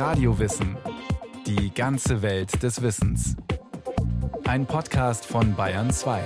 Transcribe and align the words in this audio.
Radiowissen. 0.00 0.78
Die 1.46 1.74
ganze 1.74 2.22
Welt 2.22 2.62
des 2.62 2.80
Wissens. 2.80 3.36
Ein 4.44 4.64
Podcast 4.64 5.26
von 5.26 5.54
Bayern 5.54 5.90
2. 5.90 6.24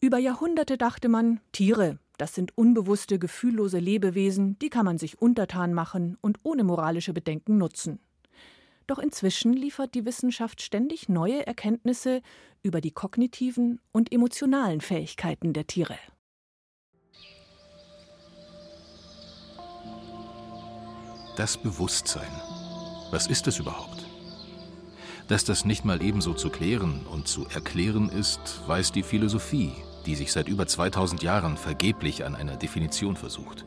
Über 0.00 0.18
Jahrhunderte 0.18 0.78
dachte 0.78 1.08
man, 1.08 1.40
Tiere, 1.50 1.98
das 2.16 2.32
sind 2.32 2.56
unbewusste, 2.56 3.18
gefühllose 3.18 3.80
Lebewesen, 3.80 4.56
die 4.60 4.70
kann 4.70 4.84
man 4.84 4.98
sich 4.98 5.20
untertan 5.20 5.74
machen 5.74 6.16
und 6.20 6.38
ohne 6.44 6.62
moralische 6.62 7.12
Bedenken 7.12 7.58
nutzen. 7.58 7.98
Doch 8.86 9.00
inzwischen 9.00 9.52
liefert 9.52 9.96
die 9.96 10.04
Wissenschaft 10.04 10.62
ständig 10.62 11.08
neue 11.08 11.44
Erkenntnisse 11.44 12.22
über 12.62 12.80
die 12.80 12.92
kognitiven 12.92 13.80
und 13.90 14.12
emotionalen 14.12 14.80
Fähigkeiten 14.80 15.52
der 15.52 15.66
Tiere. 15.66 15.98
Das 21.36 21.56
Bewusstsein. 21.56 22.30
Was 23.10 23.26
ist 23.26 23.48
es 23.48 23.58
überhaupt? 23.58 24.06
Dass 25.26 25.44
das 25.44 25.64
nicht 25.64 25.84
mal 25.84 26.00
ebenso 26.00 26.32
zu 26.32 26.48
klären 26.48 27.04
und 27.10 27.26
zu 27.26 27.46
erklären 27.48 28.08
ist, 28.08 28.62
weiß 28.68 28.92
die 28.92 29.02
Philosophie, 29.02 29.72
die 30.06 30.14
sich 30.14 30.30
seit 30.30 30.46
über 30.46 30.68
2000 30.68 31.24
Jahren 31.24 31.56
vergeblich 31.56 32.24
an 32.24 32.36
einer 32.36 32.56
Definition 32.56 33.16
versucht. 33.16 33.64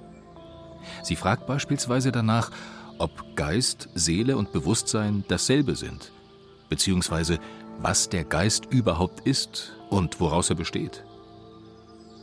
Sie 1.03 1.17
fragt 1.17 1.45
beispielsweise 1.45 2.13
danach, 2.13 2.51
ob 2.99 3.35
Geist, 3.35 3.89
Seele 3.93 4.37
und 4.37 4.53
Bewusstsein 4.53 5.25
dasselbe 5.27 5.75
sind, 5.75 6.13
beziehungsweise 6.69 7.37
was 7.79 8.07
der 8.07 8.23
Geist 8.23 8.67
überhaupt 8.67 9.27
ist 9.27 9.73
und 9.89 10.21
woraus 10.21 10.49
er 10.49 10.55
besteht. 10.55 11.03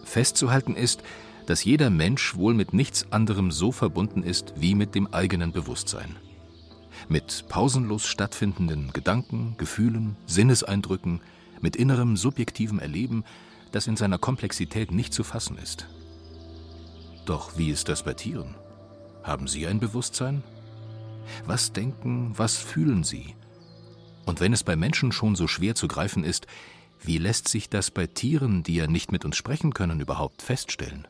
Festzuhalten 0.04 0.74
ist, 0.74 1.02
dass 1.46 1.64
jeder 1.64 1.90
Mensch 1.90 2.36
wohl 2.36 2.54
mit 2.54 2.72
nichts 2.72 3.10
anderem 3.12 3.50
so 3.50 3.72
verbunden 3.72 4.22
ist 4.22 4.54
wie 4.56 4.74
mit 4.74 4.94
dem 4.94 5.12
eigenen 5.12 5.52
Bewusstsein. 5.52 6.16
Mit 7.08 7.46
pausenlos 7.48 8.06
stattfindenden 8.06 8.92
Gedanken, 8.92 9.54
Gefühlen, 9.58 10.16
Sinneseindrücken, 10.26 11.20
mit 11.60 11.76
innerem 11.76 12.16
subjektivem 12.16 12.78
Erleben, 12.78 13.24
das 13.72 13.86
in 13.86 13.96
seiner 13.96 14.18
Komplexität 14.18 14.90
nicht 14.90 15.12
zu 15.12 15.24
fassen 15.24 15.58
ist. 15.58 15.86
Doch 17.26 17.58
wie 17.58 17.70
ist 17.70 17.88
das 17.88 18.02
bei 18.02 18.14
Tieren? 18.14 18.54
Haben 19.22 19.48
sie 19.48 19.66
ein 19.66 19.80
Bewusstsein? 19.80 20.42
Was 21.46 21.72
denken, 21.72 22.32
was 22.36 22.56
fühlen 22.56 23.02
sie? 23.02 23.34
Und 24.26 24.40
wenn 24.40 24.52
es 24.52 24.62
bei 24.62 24.76
Menschen 24.76 25.12
schon 25.12 25.34
so 25.34 25.46
schwer 25.46 25.74
zu 25.74 25.88
greifen 25.88 26.24
ist, 26.24 26.46
wie 27.00 27.18
lässt 27.18 27.48
sich 27.48 27.68
das 27.68 27.90
bei 27.90 28.06
Tieren, 28.06 28.62
die 28.62 28.76
ja 28.76 28.86
nicht 28.86 29.12
mit 29.12 29.24
uns 29.24 29.36
sprechen 29.36 29.74
können, 29.74 30.00
überhaupt 30.00 30.42
feststellen? 30.42 31.06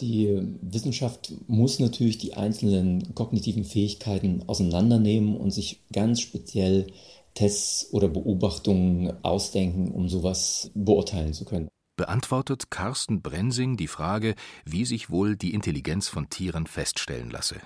Die 0.00 0.40
Wissenschaft 0.62 1.32
muss 1.48 1.80
natürlich 1.80 2.18
die 2.18 2.34
einzelnen 2.34 3.14
kognitiven 3.14 3.64
Fähigkeiten 3.64 4.44
auseinandernehmen 4.46 5.36
und 5.36 5.50
sich 5.50 5.80
ganz 5.92 6.20
speziell 6.20 6.86
Tests 7.34 7.92
oder 7.92 8.08
Beobachtungen 8.08 9.12
ausdenken, 9.24 9.90
um 9.90 10.08
sowas 10.08 10.70
beurteilen 10.74 11.34
zu 11.34 11.44
können. 11.44 11.68
Beantwortet 11.96 12.70
Carsten 12.70 13.22
Brensing 13.22 13.76
die 13.76 13.88
Frage, 13.88 14.36
wie 14.64 14.84
sich 14.84 15.10
wohl 15.10 15.36
die 15.36 15.52
Intelligenz 15.52 16.08
von 16.08 16.30
Tieren 16.30 16.68
feststellen 16.68 17.30
lasse. 17.30 17.56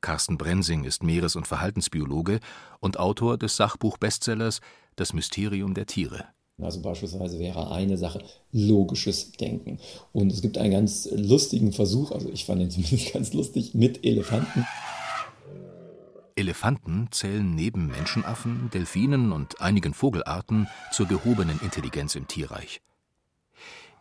Carsten 0.00 0.38
Brensing 0.38 0.84
ist 0.84 1.02
Meeres- 1.02 1.36
und 1.36 1.46
Verhaltensbiologe 1.46 2.40
und 2.80 2.98
Autor 2.98 3.38
des 3.38 3.56
Sachbuch-Bestsellers 3.56 4.60
Das 4.96 5.12
Mysterium 5.12 5.74
der 5.74 5.86
Tiere. 5.86 6.26
Also 6.60 6.80
beispielsweise 6.82 7.38
wäre 7.38 7.70
eine 7.70 7.96
Sache 7.96 8.22
logisches 8.50 9.32
Denken. 9.32 9.78
Und 10.12 10.32
es 10.32 10.42
gibt 10.42 10.58
einen 10.58 10.72
ganz 10.72 11.08
lustigen 11.12 11.72
Versuch, 11.72 12.10
also 12.10 12.28
ich 12.30 12.44
fand 12.44 12.60
ihn 12.60 12.70
zumindest 12.70 13.12
ganz 13.12 13.32
lustig, 13.32 13.74
mit 13.74 14.04
Elefanten. 14.04 14.66
Elefanten 16.34 17.08
zählen 17.10 17.54
neben 17.54 17.86
Menschenaffen, 17.86 18.70
Delfinen 18.72 19.32
und 19.32 19.60
einigen 19.60 19.94
Vogelarten 19.94 20.68
zur 20.92 21.06
gehobenen 21.06 21.60
Intelligenz 21.62 22.14
im 22.14 22.28
Tierreich. 22.28 22.80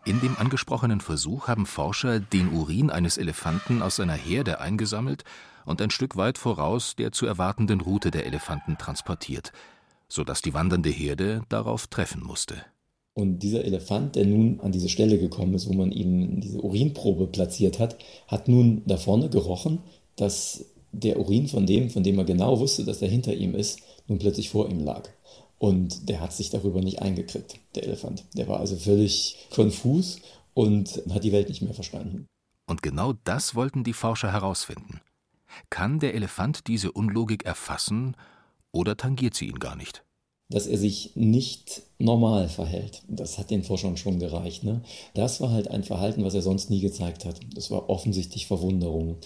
In 0.06 0.22
dem 0.22 0.38
angesprochenen 0.38 1.02
Versuch 1.02 1.48
haben 1.48 1.66
Forscher 1.66 2.20
den 2.20 2.54
Urin 2.54 2.90
eines 2.90 3.18
Elefanten 3.18 3.82
aus 3.82 3.98
seiner 3.98 4.14
Herde 4.14 4.62
eingesammelt 4.62 5.26
und 5.66 5.82
ein 5.82 5.90
Stück 5.90 6.16
weit 6.16 6.38
voraus 6.38 6.96
der 6.96 7.12
zu 7.12 7.26
erwartenden 7.26 7.82
Route 7.82 8.10
der 8.10 8.26
Elefanten 8.26 8.80
transportiert– 8.80 9.52
so 10.08 10.24
dass 10.24 10.42
die 10.42 10.54
wandernde 10.54 10.90
Herde 10.90 11.42
darauf 11.50 11.88
treffen 11.88 12.24
musste. 12.24 12.56
Und 13.14 13.40
dieser 13.40 13.66
Elefant, 13.66 14.16
der 14.16 14.26
nun 14.26 14.60
an 14.60 14.72
diese 14.72 14.90
Stelle 14.90 15.18
gekommen 15.18 15.56
ist, 15.56 15.68
wo 15.68 15.74
man 15.74 15.92
ihm 15.92 16.40
diese 16.40 16.62
Urinprobe 16.62 17.26
platziert 17.28 17.80
hat, 17.80 17.98
hat 18.28 18.48
nun 18.48 18.84
da 18.86 18.98
vorne 18.98 19.30
gerochen, 19.30 19.80
dass 20.16 20.66
der 20.92 21.20
Urin 21.20 21.48
von 21.48 21.66
dem, 21.66 21.90
von 21.90 22.04
dem 22.04 22.20
er 22.20 22.26
genau 22.26 22.60
wusste, 22.60 22.86
dass 22.86 23.02
er 23.02 23.10
hinter 23.10 23.34
ihm 23.34 23.56
ist, 23.56 23.80
nun 24.08 24.20
plötzlich 24.20 24.50
vor 24.50 24.70
ihm 24.70 24.84
lag. 24.84 25.10
Und 25.58 26.10
der 26.10 26.22
hat 26.22 26.34
sich 26.34 26.52
darüber 26.52 26.82
nicht 26.82 27.02
eingekriegt, 27.02 27.60
der 27.76 27.84
Elefant. 27.86 28.26
Der 28.36 28.48
war 28.48 28.60
also 28.60 28.76
völlig 28.76 29.48
konfus 29.50 30.20
und 30.54 31.02
hat 31.10 31.24
die 31.24 31.32
Welt 31.32 31.50
nicht 31.50 31.64
mehr 31.64 31.74
verstanden. 31.74 32.28
Und 32.68 32.84
genau 32.84 33.14
das 33.24 33.56
wollten 33.56 33.84
die 33.84 33.94
Forscher 33.94 34.32
herausfinden. 34.32 35.02
Kann 35.72 36.00
der 36.00 36.14
Elefant 36.14 36.68
diese 36.68 36.92
Unlogik 36.92 37.46
erfassen 37.46 38.16
oder 38.78 38.96
tangiert 38.96 39.34
sie 39.34 39.48
ihn 39.48 39.60
gar 39.60 39.76
nicht? 39.76 40.04
Dass 40.50 40.68
er 40.68 40.78
sich 40.78 41.12
nicht 41.16 41.82
normal 41.98 42.48
verhält, 42.48 43.02
das 43.10 43.38
hat 43.38 43.50
den 43.50 43.64
Forschern 43.64 43.98
schon 43.98 44.20
gereicht. 44.20 44.64
Ne? 44.64 44.82
Das 45.14 45.42
war 45.42 45.52
halt 45.52 45.70
ein 45.70 45.84
Verhalten, 45.84 46.24
was 46.24 46.36
er 46.36 46.42
sonst 46.42 46.70
nie 46.70 46.80
gezeigt 46.80 47.26
hat. 47.26 47.40
Das 47.54 47.70
war 47.70 47.90
offensichtlich 47.90 48.48
Verwunderung. 48.48 49.18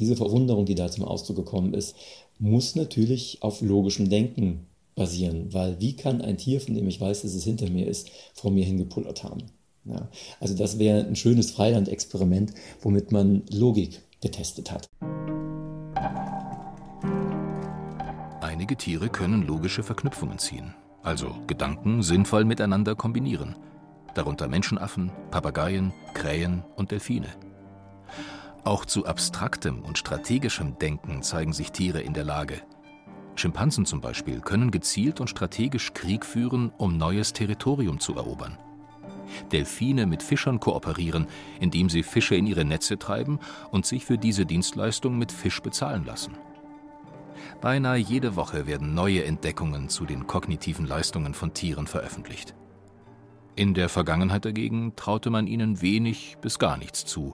Diese 0.00 0.16
Verwunderung, 0.16 0.64
die 0.64 0.74
da 0.74 0.90
zum 0.90 1.04
Ausdruck 1.04 1.36
gekommen 1.36 1.74
ist, 1.74 1.94
muss 2.38 2.74
natürlich 2.74 3.38
auf 3.42 3.60
logischem 3.60 4.08
Denken 4.08 4.66
basieren, 4.96 5.52
weil 5.52 5.80
wie 5.80 5.94
kann 5.94 6.22
ein 6.22 6.38
Tier, 6.38 6.60
von 6.60 6.74
dem 6.74 6.88
ich 6.88 7.00
weiß, 7.00 7.22
dass 7.22 7.34
es 7.34 7.44
hinter 7.44 7.68
mir 7.68 7.86
ist, 7.86 8.10
vor 8.32 8.50
mir 8.50 8.64
hingepullert 8.64 9.22
haben? 9.22 9.44
Ja, 9.84 10.08
also 10.40 10.54
das 10.54 10.78
wäre 10.78 11.04
ein 11.04 11.16
schönes 11.16 11.50
Freilandexperiment, 11.50 12.54
womit 12.80 13.12
man 13.12 13.42
Logik 13.50 14.00
getestet 14.20 14.70
hat. 14.70 14.88
Einige 18.64 18.78
Tiere 18.78 19.10
können 19.10 19.46
logische 19.46 19.82
Verknüpfungen 19.82 20.38
ziehen, 20.38 20.72
also 21.02 21.36
Gedanken 21.46 22.00
sinnvoll 22.00 22.46
miteinander 22.46 22.94
kombinieren, 22.94 23.56
darunter 24.14 24.48
Menschenaffen, 24.48 25.12
Papageien, 25.30 25.92
Krähen 26.14 26.64
und 26.74 26.90
Delfine. 26.90 27.28
Auch 28.64 28.86
zu 28.86 29.04
abstraktem 29.04 29.82
und 29.82 29.98
strategischem 29.98 30.78
Denken 30.78 31.22
zeigen 31.22 31.52
sich 31.52 31.72
Tiere 31.72 32.00
in 32.00 32.14
der 32.14 32.24
Lage. 32.24 32.62
Schimpansen 33.34 33.84
zum 33.84 34.00
Beispiel 34.00 34.40
können 34.40 34.70
gezielt 34.70 35.20
und 35.20 35.28
strategisch 35.28 35.92
Krieg 35.92 36.24
führen, 36.24 36.72
um 36.78 36.96
neues 36.96 37.34
Territorium 37.34 38.00
zu 38.00 38.14
erobern. 38.14 38.56
Delfine 39.52 40.06
mit 40.06 40.22
Fischern 40.22 40.58
kooperieren, 40.58 41.26
indem 41.60 41.90
sie 41.90 42.02
Fische 42.02 42.34
in 42.34 42.46
ihre 42.46 42.64
Netze 42.64 42.98
treiben 42.98 43.40
und 43.70 43.84
sich 43.84 44.06
für 44.06 44.16
diese 44.16 44.46
Dienstleistung 44.46 45.18
mit 45.18 45.32
Fisch 45.32 45.60
bezahlen 45.60 46.06
lassen. 46.06 46.34
Beinahe 47.60 47.98
jede 47.98 48.36
Woche 48.36 48.66
werden 48.66 48.94
neue 48.94 49.24
Entdeckungen 49.24 49.88
zu 49.88 50.06
den 50.06 50.26
kognitiven 50.26 50.86
Leistungen 50.86 51.34
von 51.34 51.54
Tieren 51.54 51.86
veröffentlicht. 51.86 52.54
In 53.56 53.74
der 53.74 53.88
Vergangenheit 53.88 54.44
dagegen 54.44 54.96
traute 54.96 55.30
man 55.30 55.46
ihnen 55.46 55.80
wenig 55.80 56.36
bis 56.40 56.58
gar 56.58 56.76
nichts 56.76 57.04
zu, 57.04 57.32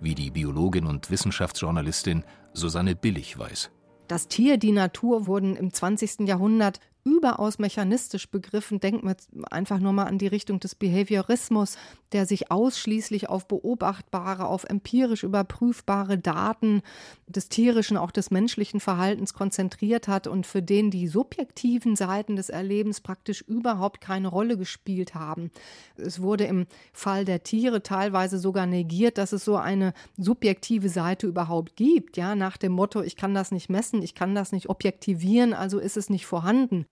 wie 0.00 0.14
die 0.14 0.30
Biologin 0.30 0.86
und 0.86 1.10
Wissenschaftsjournalistin 1.10 2.24
Susanne 2.54 2.96
Billig 2.96 3.38
weiß. 3.38 3.70
Das 4.08 4.26
Tier, 4.26 4.56
die 4.56 4.72
Natur 4.72 5.26
wurden 5.26 5.54
im 5.54 5.72
20. 5.72 6.26
Jahrhundert 6.26 6.80
überaus 7.04 7.58
mechanistisch 7.58 8.28
begriffen. 8.28 8.80
Denken 8.80 9.06
wir 9.06 9.16
einfach 9.52 9.78
nur 9.78 9.92
mal 9.92 10.04
an 10.04 10.18
die 10.18 10.26
Richtung 10.26 10.60
des 10.60 10.74
Behaviorismus, 10.74 11.76
der 12.12 12.26
sich 12.26 12.50
ausschließlich 12.50 13.28
auf 13.28 13.46
beobachtbare, 13.46 14.46
auf 14.46 14.64
empirisch 14.64 15.22
überprüfbare 15.22 16.18
Daten 16.18 16.82
des 17.26 17.48
tierischen, 17.48 17.96
auch 17.96 18.10
des 18.10 18.30
menschlichen 18.30 18.80
Verhaltens 18.80 19.34
konzentriert 19.34 20.08
hat 20.08 20.26
und 20.26 20.46
für 20.46 20.62
den 20.62 20.90
die 20.90 21.08
subjektiven 21.08 21.96
Seiten 21.96 22.36
des 22.36 22.48
Erlebens 22.48 23.00
praktisch 23.00 23.42
überhaupt 23.42 24.00
keine 24.00 24.28
Rolle 24.28 24.56
gespielt 24.56 25.14
haben. 25.14 25.50
Es 25.96 26.20
wurde 26.20 26.44
im 26.44 26.66
Fall 26.92 27.24
der 27.24 27.42
Tiere 27.42 27.82
teilweise 27.82 28.38
sogar 28.38 28.66
negiert, 28.66 29.18
dass 29.18 29.32
es 29.32 29.44
so 29.44 29.56
eine 29.56 29.92
subjektive 30.16 30.88
Seite 30.88 31.26
überhaupt 31.26 31.76
gibt, 31.76 32.16
ja, 32.16 32.34
nach 32.34 32.56
dem 32.56 32.72
Motto, 32.72 33.02
ich 33.02 33.16
kann 33.16 33.34
das 33.34 33.50
nicht 33.50 33.70
messen, 33.70 34.02
ich 34.02 34.14
kann 34.14 34.34
das 34.34 34.52
nicht 34.52 34.68
objektivieren, 34.68 35.54
also 35.54 35.78
ist 35.78 35.96
es 35.96 36.10
nicht 36.10 36.26
vorhanden. 36.26 36.86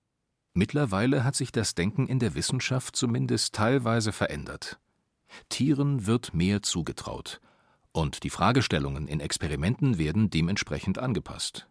Mittlerweile 0.54 1.22
hat 1.24 1.36
sich 1.36 1.52
das 1.52 1.74
Denken 1.74 2.06
in 2.08 2.18
der 2.18 2.34
Wissenschaft 2.34 2.96
zumindest 2.96 3.54
teilweise 3.54 4.12
verändert. 4.12 4.80
Tieren 5.48 6.06
wird 6.06 6.34
mehr 6.34 6.62
zugetraut, 6.62 7.40
und 7.92 8.22
die 8.22 8.30
Fragestellungen 8.30 9.08
in 9.08 9.20
Experimenten 9.20 9.98
werden 9.98 10.30
dementsprechend 10.30 10.98
angepasst. 10.98 11.68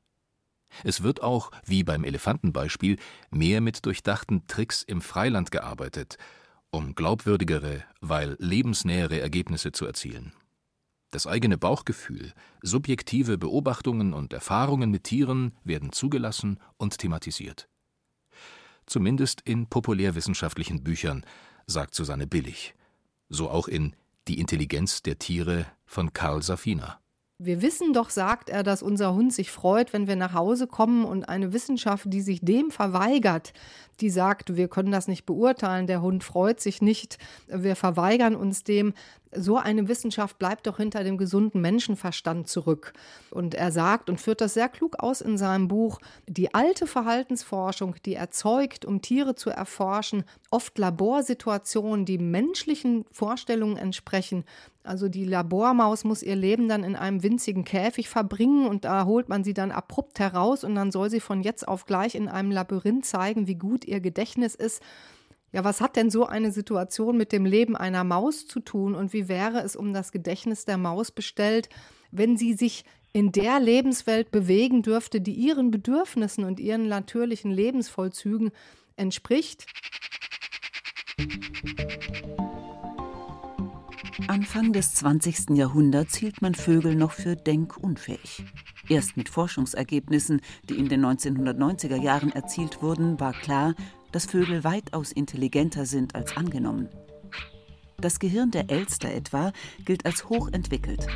Es 0.83 1.01
wird 1.01 1.23
auch, 1.23 1.51
wie 1.65 1.83
beim 1.83 2.03
Elefantenbeispiel, 2.03 2.97
mehr 3.31 3.61
mit 3.61 3.85
durchdachten 3.85 4.47
Tricks 4.47 4.83
im 4.83 5.01
Freiland 5.01 5.51
gearbeitet, 5.51 6.17
um 6.69 6.95
glaubwürdigere, 6.95 7.83
weil 8.01 8.35
lebensnähere 8.39 9.19
Ergebnisse 9.19 9.71
zu 9.71 9.85
erzielen. 9.85 10.33
Das 11.11 11.25
eigene 11.25 11.57
Bauchgefühl, 11.57 12.33
subjektive 12.61 13.37
Beobachtungen 13.37 14.13
und 14.13 14.33
Erfahrungen 14.33 14.91
mit 14.91 15.05
Tieren 15.05 15.55
werden 15.63 15.93
zugelassen 15.93 16.59
und 16.75 16.97
thematisiert. 16.97 17.69
Zumindest 18.85 19.41
in 19.41 19.67
populärwissenschaftlichen 19.67 20.83
Büchern, 20.83 21.25
sagt 21.65 21.95
Susanne 21.95 22.27
Billig. 22.27 22.75
So 23.29 23.49
auch 23.49 23.67
in 23.67 23.95
Die 24.27 24.39
Intelligenz 24.39 25.01
der 25.03 25.19
Tiere 25.19 25.65
von 25.85 26.13
Karl 26.13 26.41
Safina. 26.43 26.99
Wir 27.39 27.61
wissen 27.61 27.93
doch, 27.93 28.09
sagt 28.09 28.49
er, 28.49 28.63
dass 28.63 28.81
unser 28.81 29.13
Hund 29.13 29.31
sich 29.31 29.51
freut, 29.51 29.93
wenn 29.93 30.07
wir 30.07 30.15
nach 30.15 30.33
Hause 30.33 30.65
kommen 30.65 31.05
und 31.05 31.29
eine 31.29 31.53
Wissenschaft, 31.53 32.05
die 32.07 32.21
sich 32.21 32.41
dem 32.41 32.71
verweigert, 32.71 33.53
die 33.99 34.09
sagt, 34.09 34.55
wir 34.55 34.67
können 34.67 34.91
das 34.91 35.07
nicht 35.07 35.25
beurteilen, 35.27 35.85
der 35.85 36.01
Hund 36.01 36.23
freut 36.23 36.59
sich 36.59 36.81
nicht, 36.81 37.19
wir 37.47 37.75
verweigern 37.75 38.35
uns 38.35 38.63
dem, 38.63 38.95
so 39.35 39.57
eine 39.57 39.87
Wissenschaft 39.87 40.39
bleibt 40.39 40.67
doch 40.67 40.77
hinter 40.77 41.03
dem 41.03 41.17
gesunden 41.17 41.61
Menschenverstand 41.61 42.47
zurück. 42.47 42.93
Und 43.31 43.55
er 43.55 43.71
sagt 43.71 44.09
und 44.09 44.21
führt 44.21 44.41
das 44.41 44.53
sehr 44.53 44.69
klug 44.69 44.99
aus 44.99 45.21
in 45.21 45.37
seinem 45.37 45.67
Buch, 45.67 45.99
die 46.27 46.53
alte 46.53 46.87
Verhaltensforschung, 46.87 47.95
die 48.05 48.15
erzeugt, 48.15 48.85
um 48.85 49.01
Tiere 49.01 49.35
zu 49.35 49.49
erforschen, 49.49 50.23
oft 50.51 50.77
Laborsituationen, 50.77 52.05
die 52.05 52.17
menschlichen 52.17 53.05
Vorstellungen 53.11 53.77
entsprechen. 53.77 54.45
Also 54.83 55.09
die 55.09 55.25
Labormaus 55.25 56.05
muss 56.05 56.23
ihr 56.23 56.35
Leben 56.35 56.69
dann 56.69 56.85
in 56.85 56.95
einem 56.95 57.21
winzigen 57.21 57.65
Käfig 57.65 58.07
verbringen 58.07 58.67
und 58.67 58.85
da 58.85 59.05
holt 59.05 59.27
man 59.27 59.43
sie 59.43 59.53
dann 59.53 59.71
abrupt 59.71 60.19
heraus 60.19 60.63
und 60.63 60.75
dann 60.75 60.91
soll 60.91 61.09
sie 61.09 61.19
von 61.19 61.41
jetzt 61.41 61.67
auf 61.67 61.85
gleich 61.85 62.15
in 62.15 62.29
einem 62.29 62.51
Labyrinth 62.51 63.05
zeigen, 63.05 63.47
wie 63.47 63.55
gut 63.55 63.83
ihr 63.83 63.99
Gedächtnis 63.99 64.55
ist. 64.55 64.81
Ja, 65.53 65.63
was 65.63 65.79
hat 65.79 65.95
denn 65.95 66.09
so 66.09 66.25
eine 66.25 66.51
Situation 66.51 67.17
mit 67.17 67.31
dem 67.31 67.45
Leben 67.45 67.75
einer 67.75 68.03
Maus 68.03 68.47
zu 68.47 68.59
tun 68.59 68.95
und 68.95 69.13
wie 69.13 69.29
wäre 69.29 69.61
es 69.61 69.75
um 69.75 69.93
das 69.93 70.11
Gedächtnis 70.11 70.65
der 70.65 70.77
Maus 70.77 71.11
bestellt, 71.11 71.69
wenn 72.11 72.37
sie 72.37 72.53
sich 72.53 72.83
in 73.13 73.31
der 73.31 73.59
Lebenswelt 73.59 74.29
bewegen 74.29 74.81
dürfte, 74.81 75.21
die 75.21 75.33
ihren 75.33 75.71
Bedürfnissen 75.71 76.43
und 76.43 76.59
ihren 76.59 76.87
natürlichen 76.87 77.51
Lebensvollzügen 77.51 78.51
entspricht? 78.97 79.65
Anfang 84.27 84.73
des 84.73 84.93
20. 84.95 85.51
Jahrhunderts 85.51 86.17
hielt 86.17 86.41
man 86.41 86.53
Vögel 86.53 86.93
noch 86.95 87.13
für 87.13 87.37
denkunfähig. 87.37 88.43
Erst 88.89 89.17
mit 89.17 89.29
Forschungsergebnissen, 89.29 90.41
die 90.69 90.75
in 90.75 90.89
den 90.89 91.05
1990er 91.05 91.95
Jahren 92.01 92.31
erzielt 92.31 92.81
wurden, 92.81 93.19
war 93.19 93.33
klar, 93.33 93.73
dass 94.11 94.25
Vögel 94.25 94.63
weitaus 94.63 95.11
intelligenter 95.11 95.85
sind 95.85 96.15
als 96.15 96.35
angenommen. 96.37 96.89
Das 97.99 98.19
Gehirn 98.19 98.51
der 98.51 98.69
Elster 98.69 99.11
etwa 99.11 99.51
gilt 99.83 100.05
als 100.05 100.29
hochentwickelt. 100.29 101.07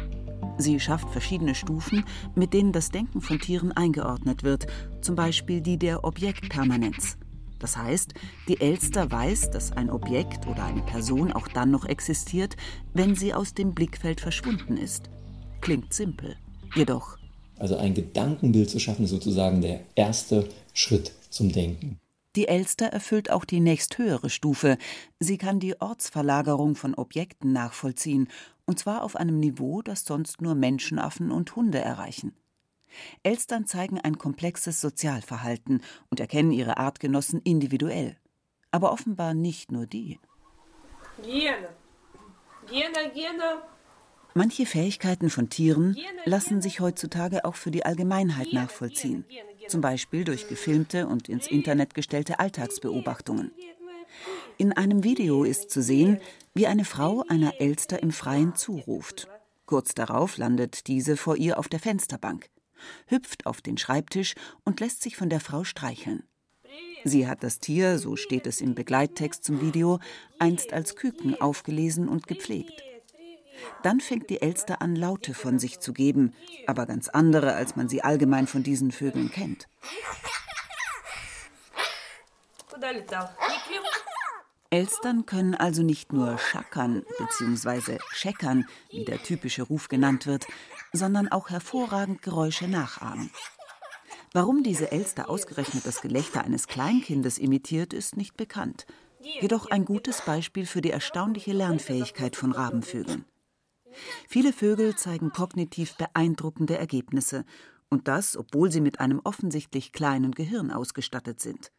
Sie 0.57 0.79
schafft 0.79 1.09
verschiedene 1.09 1.55
Stufen, 1.55 2.05
mit 2.35 2.53
denen 2.53 2.71
das 2.71 2.89
Denken 2.89 3.21
von 3.21 3.39
Tieren 3.39 3.71
eingeordnet 3.71 4.43
wird, 4.43 4.67
zum 5.01 5.15
Beispiel 5.15 5.61
die 5.61 5.77
der 5.77 6.03
Objektpermanenz. 6.03 7.17
Das 7.59 7.77
heißt, 7.77 8.15
die 8.47 8.59
Elster 8.59 9.11
weiß, 9.11 9.51
dass 9.51 9.71
ein 9.71 9.91
Objekt 9.91 10.47
oder 10.47 10.63
eine 10.63 10.81
Person 10.81 11.31
auch 11.31 11.47
dann 11.47 11.69
noch 11.69 11.85
existiert, 11.85 12.57
wenn 12.93 13.15
sie 13.15 13.35
aus 13.35 13.53
dem 13.53 13.75
Blickfeld 13.75 14.19
verschwunden 14.19 14.77
ist. 14.77 15.09
Klingt 15.61 15.93
simpel. 15.93 16.35
Jedoch. 16.73 17.17
Also 17.59 17.77
ein 17.77 17.93
Gedankenbild 17.93 18.71
zu 18.71 18.79
schaffen, 18.79 19.05
ist 19.05 19.11
sozusagen 19.11 19.61
der 19.61 19.81
erste 19.93 20.49
Schritt 20.73 21.13
zum 21.29 21.51
Denken. 21.51 21.99
Die 22.35 22.47
Elster 22.47 22.87
erfüllt 22.87 23.29
auch 23.29 23.43
die 23.43 23.59
nächsthöhere 23.59 24.29
Stufe. 24.29 24.77
Sie 25.19 25.37
kann 25.37 25.59
die 25.59 25.79
Ortsverlagerung 25.81 26.75
von 26.75 26.95
Objekten 26.95 27.51
nachvollziehen, 27.51 28.29
und 28.65 28.79
zwar 28.79 29.03
auf 29.03 29.17
einem 29.17 29.39
Niveau, 29.39 29.81
das 29.81 30.05
sonst 30.05 30.41
nur 30.41 30.55
Menschenaffen 30.55 31.31
und 31.31 31.55
Hunde 31.55 31.79
erreichen. 31.79 32.33
Elstern 33.23 33.65
zeigen 33.65 33.99
ein 33.99 34.17
komplexes 34.17 34.79
Sozialverhalten 34.79 35.81
und 36.09 36.19
erkennen 36.19 36.51
ihre 36.51 36.77
Artgenossen 36.77 37.41
individuell. 37.41 38.17
Aber 38.71 38.93
offenbar 38.93 39.33
nicht 39.33 39.71
nur 39.71 39.85
die. 39.85 40.19
Gene. 41.21 41.69
Gene, 42.69 43.11
Gene. 43.13 43.61
Manche 44.33 44.65
Fähigkeiten 44.65 45.29
von 45.29 45.49
Tieren 45.49 45.97
lassen 46.23 46.61
sich 46.61 46.79
heutzutage 46.79 47.43
auch 47.43 47.55
für 47.55 47.71
die 47.71 47.85
Allgemeinheit 47.85 48.53
nachvollziehen, 48.53 49.25
zum 49.67 49.81
Beispiel 49.81 50.23
durch 50.23 50.47
gefilmte 50.47 51.07
und 51.07 51.29
ins 51.29 51.47
Internet 51.47 51.93
gestellte 51.93 52.39
Alltagsbeobachtungen. 52.39 53.51
In 54.57 54.73
einem 54.73 55.03
Video 55.03 55.43
ist 55.43 55.69
zu 55.69 55.81
sehen, 55.81 56.19
wie 56.53 56.67
eine 56.67 56.85
Frau 56.85 57.23
einer 57.27 57.59
Elster 57.59 58.01
im 58.01 58.11
Freien 58.11 58.55
zuruft. 58.55 59.27
Kurz 59.65 59.93
darauf 59.93 60.37
landet 60.37 60.87
diese 60.87 61.15
vor 61.17 61.37
ihr 61.37 61.57
auf 61.57 61.69
der 61.69 61.79
Fensterbank 61.79 62.49
hüpft 63.07 63.45
auf 63.45 63.61
den 63.61 63.77
Schreibtisch 63.77 64.35
und 64.63 64.79
lässt 64.79 65.01
sich 65.01 65.15
von 65.15 65.29
der 65.29 65.39
Frau 65.39 65.63
streicheln. 65.63 66.23
Sie 67.03 67.27
hat 67.27 67.43
das 67.43 67.59
Tier, 67.59 67.97
so 67.97 68.15
steht 68.15 68.45
es 68.45 68.61
im 68.61 68.75
Begleittext 68.75 69.43
zum 69.43 69.61
Video, 69.61 69.99
einst 70.39 70.71
als 70.71 70.95
Küken 70.95 71.39
aufgelesen 71.39 72.07
und 72.07 72.27
gepflegt. 72.27 72.83
Dann 73.83 73.99
fängt 73.99 74.29
die 74.29 74.41
Elster 74.41 74.81
an, 74.81 74.95
Laute 74.95 75.33
von 75.33 75.59
sich 75.59 75.79
zu 75.79 75.93
geben, 75.93 76.33
aber 76.67 76.85
ganz 76.85 77.09
andere, 77.09 77.53
als 77.53 77.75
man 77.75 77.89
sie 77.89 78.03
allgemein 78.03 78.47
von 78.47 78.63
diesen 78.63 78.91
Vögeln 78.91 79.31
kennt. 79.31 79.67
Elstern 84.69 85.25
können 85.25 85.53
also 85.53 85.83
nicht 85.83 86.13
nur 86.13 86.37
schackern 86.37 87.03
bzw. 87.17 87.97
scheckern, 88.11 88.65
wie 88.89 89.03
der 89.03 89.21
typische 89.21 89.63
Ruf 89.63 89.89
genannt 89.89 90.25
wird, 90.27 90.47
sondern 90.93 91.27
auch 91.27 91.49
hervorragend 91.49 92.21
Geräusche 92.21 92.67
nachahmen. 92.67 93.31
Warum 94.33 94.63
diese 94.63 94.91
Elster 94.91 95.29
ausgerechnet 95.29 95.85
das 95.85 96.01
Gelächter 96.01 96.45
eines 96.45 96.67
Kleinkindes 96.67 97.37
imitiert, 97.37 97.93
ist 97.93 98.15
nicht 98.15 98.37
bekannt. 98.37 98.85
Jedoch 99.41 99.69
ein 99.69 99.83
gutes 99.83 100.21
Beispiel 100.21 100.65
für 100.65 100.81
die 100.81 100.91
erstaunliche 100.91 101.51
Lernfähigkeit 101.51 102.37
von 102.37 102.53
Rabenvögeln. 102.53 103.25
Viele 104.27 104.53
Vögel 104.53 104.95
zeigen 104.95 105.31
kognitiv 105.31 105.95
beeindruckende 105.97 106.77
Ergebnisse, 106.77 107.45
und 107.89 108.07
das, 108.07 108.37
obwohl 108.37 108.71
sie 108.71 108.81
mit 108.81 108.99
einem 108.99 109.19
offensichtlich 109.23 109.91
kleinen 109.91 110.31
Gehirn 110.31 110.71
ausgestattet 110.71 111.41
sind. 111.41 111.71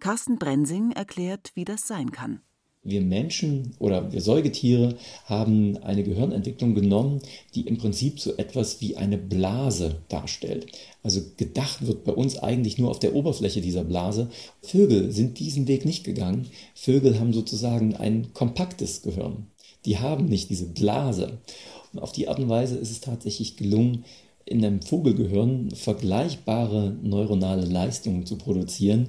Carsten 0.00 0.38
Brensing 0.38 0.92
erklärt, 0.92 1.52
wie 1.54 1.64
das 1.64 1.86
sein 1.86 2.10
kann. 2.10 2.40
Wir 2.84 3.02
Menschen 3.02 3.74
oder 3.80 4.12
wir 4.12 4.22
Säugetiere 4.22 4.96
haben 5.26 5.76
eine 5.78 6.04
Gehirnentwicklung 6.04 6.74
genommen, 6.74 7.20
die 7.54 7.66
im 7.66 7.76
Prinzip 7.76 8.18
so 8.20 8.36
etwas 8.36 8.80
wie 8.80 8.96
eine 8.96 9.18
Blase 9.18 10.00
darstellt. 10.08 10.66
Also 11.02 11.20
gedacht 11.36 11.86
wird 11.86 12.04
bei 12.04 12.12
uns 12.12 12.38
eigentlich 12.38 12.78
nur 12.78 12.90
auf 12.90 13.00
der 13.00 13.14
Oberfläche 13.14 13.60
dieser 13.60 13.84
Blase. 13.84 14.30
Vögel 14.62 15.10
sind 15.12 15.38
diesen 15.38 15.68
Weg 15.68 15.84
nicht 15.84 16.04
gegangen. 16.04 16.46
Vögel 16.74 17.18
haben 17.18 17.34
sozusagen 17.34 17.94
ein 17.96 18.32
kompaktes 18.32 19.02
Gehirn. 19.02 19.48
Die 19.88 19.98
haben 19.98 20.26
nicht 20.26 20.50
diese 20.50 20.66
Blase. 20.66 21.38
Und 21.94 22.00
auf 22.00 22.12
die 22.12 22.28
Art 22.28 22.38
und 22.38 22.50
Weise 22.50 22.76
ist 22.76 22.90
es 22.90 23.00
tatsächlich 23.00 23.56
gelungen, 23.56 24.04
in 24.44 24.62
einem 24.62 24.82
Vogelgehirn 24.82 25.70
vergleichbare 25.70 26.94
neuronale 27.02 27.64
Leistungen 27.64 28.26
zu 28.26 28.36
produzieren, 28.36 29.08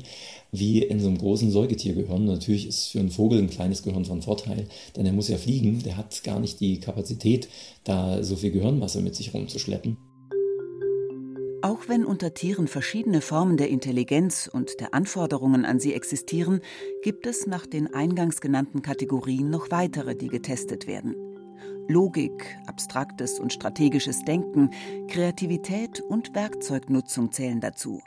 wie 0.54 0.82
in 0.82 1.02
so 1.02 1.08
einem 1.08 1.18
großen 1.18 1.52
Säugetiergehirn. 1.52 2.24
Natürlich 2.24 2.66
ist 2.66 2.88
für 2.88 3.00
einen 3.00 3.12
Vogel 3.12 3.40
ein 3.40 3.50
kleines 3.50 3.84
Gehirn 3.84 4.06
von 4.06 4.22
Vorteil, 4.22 4.70
denn 4.96 5.06
er 5.06 5.14
muss 5.14 5.28
ja 5.28 5.38
fliegen, 5.38 5.84
der 5.84 5.98
hat 5.98 6.24
gar 6.24 6.40
nicht 6.40 6.62
die 6.62 6.80
Kapazität, 6.80 7.50
da 7.84 8.24
so 8.24 8.38
viel 8.38 8.52
Gehirnmasse 8.52 9.02
mit 9.02 9.16
sich 9.16 9.34
rumzuschleppen. 9.34 10.09
Auch 11.62 11.90
wenn 11.90 12.06
unter 12.06 12.34
Tieren 12.34 12.70
verschiedene 12.70 13.20
Formen 13.20 13.58
der 13.58 13.70
Intelligenz 13.70 14.50
und 14.52 14.80
der 14.80 14.94
Anforderungen 14.94 15.66
an 15.66 15.80
sie 15.80 15.94
existieren, 15.94 16.62
gibt 17.04 17.28
es 17.28 17.48
nach 17.48 17.66
den 17.66 17.94
eingangs 17.94 18.40
genannten 18.40 18.82
Kategorien 18.82 19.50
noch 19.50 19.70
weitere, 19.70 20.16
die 20.16 20.30
getestet 20.30 20.88
werden. 20.88 21.16
Logik, 21.90 22.58
abstraktes 22.66 23.40
und 23.40 23.52
strategisches 23.52 24.24
Denken, 24.24 24.70
Kreativität 25.10 26.00
und 26.00 26.34
Werkzeugnutzung 26.34 27.34
zählen 27.34 27.60
dazu. 27.60 28.00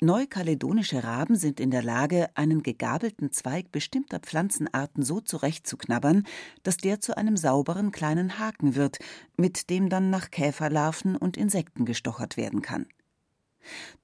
Neukaledonische 0.00 1.04
Raben 1.04 1.36
sind 1.36 1.60
in 1.60 1.70
der 1.70 1.82
Lage, 1.82 2.28
einen 2.34 2.62
gegabelten 2.62 3.32
Zweig 3.32 3.72
bestimmter 3.72 4.18
Pflanzenarten 4.18 5.02
so 5.02 5.20
zurechtzuknabbern, 5.20 6.24
dass 6.62 6.76
der 6.76 7.00
zu 7.00 7.16
einem 7.16 7.36
sauberen 7.36 7.92
kleinen 7.92 8.38
Haken 8.38 8.74
wird, 8.74 8.98
mit 9.36 9.70
dem 9.70 9.88
dann 9.88 10.10
nach 10.10 10.30
Käferlarven 10.30 11.16
und 11.16 11.36
Insekten 11.36 11.84
gestochert 11.84 12.36
werden 12.36 12.62
kann. 12.62 12.86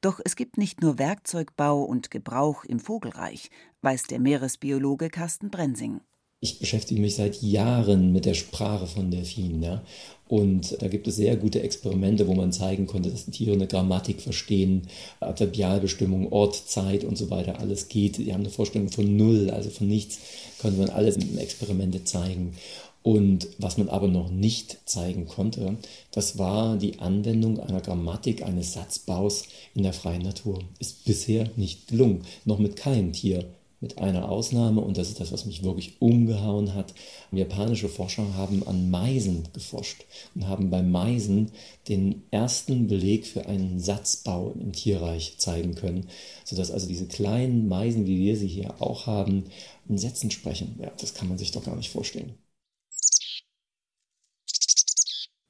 Doch 0.01 0.21
es 0.25 0.35
gibt 0.35 0.59
nicht 0.59 0.81
nur 0.81 0.99
Werkzeugbau 0.99 1.83
und 1.83 2.11
Gebrauch 2.11 2.65
im 2.65 2.81
Vogelreich, 2.81 3.51
weiß 3.83 4.05
der 4.05 4.19
Meeresbiologe 4.19 5.09
Carsten 5.09 5.51
Brensing 5.51 6.01
ich 6.45 6.59
beschäftige 6.59 7.01
mich 7.01 7.15
seit 7.15 7.41
Jahren 7.41 8.13
mit 8.13 8.25
der 8.25 8.35
Sprache 8.35 8.89
von 8.89 9.13
Delfinen. 9.13 9.63
Ja? 9.63 9.85
Und 10.33 10.81
da 10.81 10.89
gibt 10.89 11.07
es 11.07 11.17
sehr 11.17 11.37
gute 11.37 11.61
Experimente, 11.61 12.27
wo 12.27 12.33
man 12.33 12.53
zeigen 12.53 12.87
konnte, 12.87 13.11
dass 13.11 13.27
Tiere 13.27 13.53
eine 13.53 13.67
Grammatik 13.67 14.23
verstehen, 14.23 14.85
Adverbialbestimmung, 15.21 16.33
Ort, 16.33 16.55
Zeit 16.55 17.05
und 17.05 17.19
so 17.19 17.29
weiter, 17.29 17.61
alles 17.61 17.89
geht. 17.89 18.17
Die 18.17 18.33
haben 18.33 18.41
eine 18.41 18.49
Vorstellung 18.49 18.89
von 18.89 19.15
Null, 19.15 19.51
also 19.51 19.69
von 19.69 19.89
nichts, 19.89 20.21
konnte 20.59 20.79
man 20.79 20.89
alles 20.89 21.19
in 21.19 21.37
Experimente 21.37 22.05
zeigen. 22.05 22.55
Und 23.03 23.47
was 23.59 23.77
man 23.77 23.91
aber 23.91 24.09
noch 24.09 24.31
nicht 24.31 24.79
zeigen 24.87 25.27
konnte, 25.27 25.77
das 26.13 26.39
war 26.39 26.79
die 26.79 26.99
Anwendung 26.99 27.61
einer 27.61 27.83
Grammatik, 27.83 28.43
eines 28.43 28.73
Satzbaus 28.73 29.45
in 29.75 29.83
der 29.83 29.93
freien 29.93 30.23
Natur. 30.23 30.61
Ist 30.79 31.05
bisher 31.05 31.51
nicht 31.57 31.89
gelungen, 31.89 32.23
noch 32.47 32.59
mit 32.59 32.77
keinem 32.77 33.13
Tier 33.13 33.45
mit 33.83 33.99
einer 33.99 34.29
Ausnahme, 34.29 34.81
und 34.81 34.97
das 34.97 35.09
ist 35.09 35.21
das, 35.21 35.33
was 35.33 35.45
mich 35.45 35.65
wirklich 35.65 36.01
umgehauen 36.01 36.73
hat. 36.75 36.95
Japanische 37.33 37.89
Forscher 37.89 38.35
haben 38.35 38.67
an 38.67 38.91
Meisen 38.91 39.49
geforscht 39.53 40.05
und 40.35 40.47
haben 40.47 40.71
bei 40.71 40.83
Meisen 40.83 41.51
den 41.89 42.23
ersten 42.31 42.87
Beleg 42.87 43.27
für 43.27 43.47
einen 43.47 43.81
Satzbau 43.81 44.53
im 44.53 44.73
Tierreich 44.73 45.35
zeigen 45.39 45.75
können, 45.75 46.09
sodass 46.45 46.71
also 46.71 46.87
diese 46.87 47.07
kleinen 47.07 47.69
Meisen, 47.69 48.07
wie 48.07 48.19
wir 48.19 48.37
sie 48.37 48.49
hier 48.49 48.81
auch 48.81 49.07
haben, 49.07 49.45
in 49.89 49.99
Sätzen 49.99 50.31
sprechen. 50.31 50.79
Ja, 50.81 50.93
das 50.99 51.15
kann 51.15 51.29
man 51.29 51.39
sich 51.39 51.51
doch 51.51 51.65
gar 51.65 51.77
nicht 51.77 51.91
vorstellen. 51.91 52.35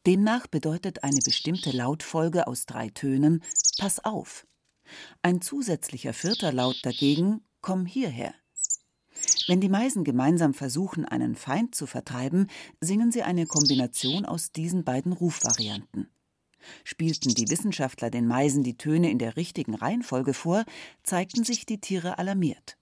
Demnach 0.07 0.47
bedeutet 0.49 1.05
eine 1.05 1.21
bestimmte 1.23 1.71
Lautfolge 1.71 2.47
aus 2.47 2.67
drei 2.67 2.89
Tönen 2.89 3.45
Pass 3.79 4.05
auf. 4.05 4.47
Ein 5.23 5.41
zusätzlicher 5.41 6.13
vierter 6.13 6.53
Laut 6.53 6.77
dagegen 6.83 7.43
Komm 7.63 7.87
hierher. 7.87 8.35
Wenn 9.47 9.61
die 9.61 9.69
Meisen 9.69 10.03
gemeinsam 10.03 10.53
versuchen, 10.53 11.05
einen 11.05 11.37
Feind 11.37 11.77
zu 11.77 11.87
vertreiben, 11.87 12.49
singen 12.81 13.13
sie 13.13 13.23
eine 13.23 13.47
Kombination 13.47 14.27
aus 14.27 14.51
diesen 14.51 14.83
beiden 14.83 15.13
Rufvarianten. 15.13 16.11
Spielten 16.83 17.35
die 17.35 17.49
Wissenschaftler 17.51 18.11
den 18.11 18.27
Meisen 18.27 18.65
die 18.65 18.77
Töne 18.77 19.11
in 19.11 19.19
der 19.19 19.37
richtigen 19.37 19.75
Reihenfolge 19.75 20.35
vor, 20.35 20.65
zeigten 21.05 21.45
sich 21.45 21.65
die 21.65 21.81
Tiere 21.81 22.19
alarmiert. 22.19 22.79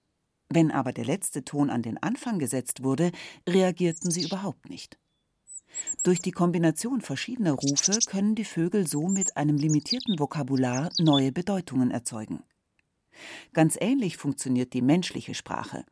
Wenn 0.49 0.71
aber 0.71 0.93
der 0.93 1.05
letzte 1.05 1.45
Ton 1.45 1.69
an 1.69 1.83
den 1.83 2.01
Anfang 2.01 2.39
gesetzt 2.39 2.83
wurde, 2.83 3.11
reagierten 3.47 4.09
sie 4.09 4.23
überhaupt 4.23 4.67
nicht. 4.67 4.97
Durch 6.03 6.21
die 6.21 6.31
Kombination 6.31 7.01
verschiedener 7.01 7.53
Rufe 7.53 7.99
können 8.07 8.33
die 8.33 8.45
Vögel 8.45 8.87
so 8.87 9.07
mit 9.07 9.37
einem 9.37 9.57
limitierten 9.57 10.17
Vokabular 10.17 10.89
neue 10.99 11.31
Bedeutungen 11.31 11.91
erzeugen. 11.91 12.43
Ganz 13.53 13.77
ähnlich 13.79 14.17
funktioniert 14.17 14.73
die 14.73 14.81
menschliche 14.81 15.33
Sprache. 15.33 15.85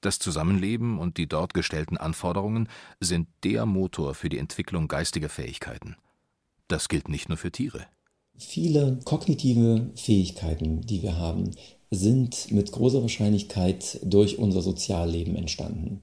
Das 0.00 0.18
Zusammenleben 0.18 0.98
und 0.98 1.18
die 1.18 1.26
dort 1.26 1.52
gestellten 1.52 1.98
Anforderungen 1.98 2.68
sind 3.00 3.28
der 3.44 3.66
Motor 3.66 4.14
für 4.14 4.28
die 4.28 4.38
Entwicklung 4.38 4.88
geistiger 4.88 5.28
Fähigkeiten. 5.28 5.96
Das 6.68 6.88
gilt 6.88 7.08
nicht 7.08 7.28
nur 7.28 7.36
für 7.36 7.52
Tiere. 7.52 7.86
Viele 8.38 8.98
kognitive 9.04 9.90
Fähigkeiten, 9.96 10.80
die 10.80 11.02
wir 11.02 11.18
haben, 11.18 11.50
sind 11.90 12.50
mit 12.52 12.72
großer 12.72 13.02
Wahrscheinlichkeit 13.02 14.00
durch 14.02 14.38
unser 14.38 14.62
Sozialleben 14.62 15.36
entstanden. 15.36 16.00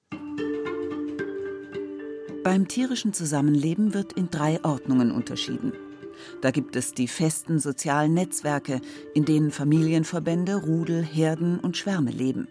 Beim 2.44 2.68
tierischen 2.68 3.14
Zusammenleben 3.14 3.94
wird 3.94 4.14
in 4.14 4.30
drei 4.30 4.64
Ordnungen 4.64 5.12
unterschieden. 5.12 5.74
Da 6.42 6.52
gibt 6.52 6.76
es 6.76 6.94
die 6.94 7.08
festen 7.08 7.60
sozialen 7.60 8.14
Netzwerke, 8.14 8.82
in 9.14 9.26
denen 9.26 9.52
Familienverbände, 9.52 10.56
Rudel, 10.56 11.04
Herden 11.04 11.60
und 11.60 11.78
Schwärme 11.78 12.12
leben. 12.12 12.48